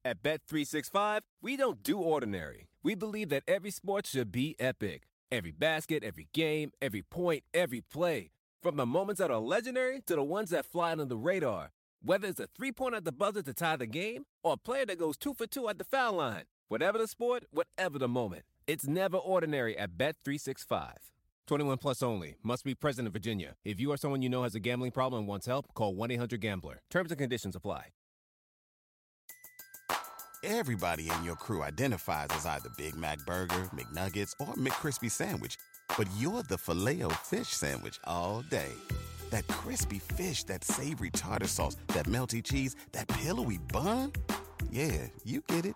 At 0.03 0.21
Bet365, 0.21 1.21
we 1.41 1.57
don't 1.57 1.81
do 1.81 1.97
ordinary. 1.97 2.67
We 2.83 2.93
believe 2.93 3.29
that 3.29 3.41
every 3.47 3.71
sport 3.71 4.05
should 4.05 4.31
be 4.31 4.55
epic. 4.59 5.07
Every 5.31 5.51
basket, 5.51 6.03
every 6.03 6.27
game, 6.31 6.71
every 6.79 7.01
point, 7.01 7.43
every 7.51 7.81
play. 7.81 8.29
From 8.61 8.75
the 8.75 8.85
moments 8.85 9.19
that 9.19 9.31
are 9.31 9.39
legendary 9.39 10.01
to 10.05 10.15
the 10.15 10.23
ones 10.23 10.51
that 10.51 10.65
fly 10.65 10.91
under 10.91 11.05
the 11.05 11.17
radar. 11.17 11.71
Whether 12.03 12.27
it's 12.27 12.39
a 12.39 12.47
three 12.55 12.71
pointer 12.71 12.97
at 12.97 13.05
the 13.05 13.11
buzzer 13.11 13.41
to 13.41 13.53
tie 13.53 13.77
the 13.77 13.87
game 13.87 14.25
or 14.43 14.53
a 14.53 14.57
player 14.57 14.85
that 14.85 14.99
goes 14.99 15.17
two 15.17 15.33
for 15.33 15.47
two 15.47 15.67
at 15.67 15.79
the 15.79 15.83
foul 15.83 16.13
line. 16.13 16.43
Whatever 16.67 16.97
the 16.97 17.07
sport, 17.07 17.43
whatever 17.51 17.99
the 17.99 18.07
moment. 18.07 18.43
It's 18.65 18.87
never 18.87 19.17
ordinary 19.17 19.77
at 19.77 19.97
Bet365. 19.97 20.93
21 21.45 21.77
plus 21.77 22.01
only. 22.01 22.37
Must 22.41 22.63
be 22.63 22.73
present 22.73 23.05
in 23.05 23.11
Virginia. 23.11 23.53
If 23.63 23.79
you 23.79 23.91
or 23.91 23.97
someone 23.97 24.23
you 24.23 24.29
know 24.29 24.41
has 24.41 24.55
a 24.55 24.59
gambling 24.59 24.91
problem 24.91 25.19
and 25.19 25.27
wants 25.27 25.45
help, 25.45 25.71
call 25.75 25.93
1 25.93 26.09
800 26.09 26.41
Gambler. 26.41 26.81
Terms 26.89 27.11
and 27.11 27.19
conditions 27.19 27.55
apply. 27.55 27.89
Everybody 30.43 31.09
in 31.09 31.23
your 31.23 31.35
crew 31.35 31.61
identifies 31.61 32.27
as 32.31 32.45
either 32.47 32.69
Big 32.77 32.95
Mac 32.95 33.19
Burger, 33.27 33.69
McNuggets, 33.75 34.33
or 34.39 34.53
McCrispy 34.55 35.09
Sandwich. 35.09 35.57
But 35.97 36.07
you're 36.17 36.43
the 36.43 36.57
filet 36.57 37.01
fish 37.23 37.49
Sandwich 37.49 37.99
all 38.05 38.41
day. 38.41 38.73
That 39.29 39.47
crispy 39.47 39.99
fish, 39.99 40.43
that 40.45 40.63
savory 40.63 41.11
tartar 41.11 41.47
sauce, 41.47 41.77
that 41.89 42.05
melty 42.05 42.43
cheese, 42.43 42.75
that 42.91 43.07
pillowy 43.07 43.59
bun. 43.59 44.13
Yeah, 44.71 45.07
you 45.23 45.41
get 45.47 45.65
it. 45.65 45.75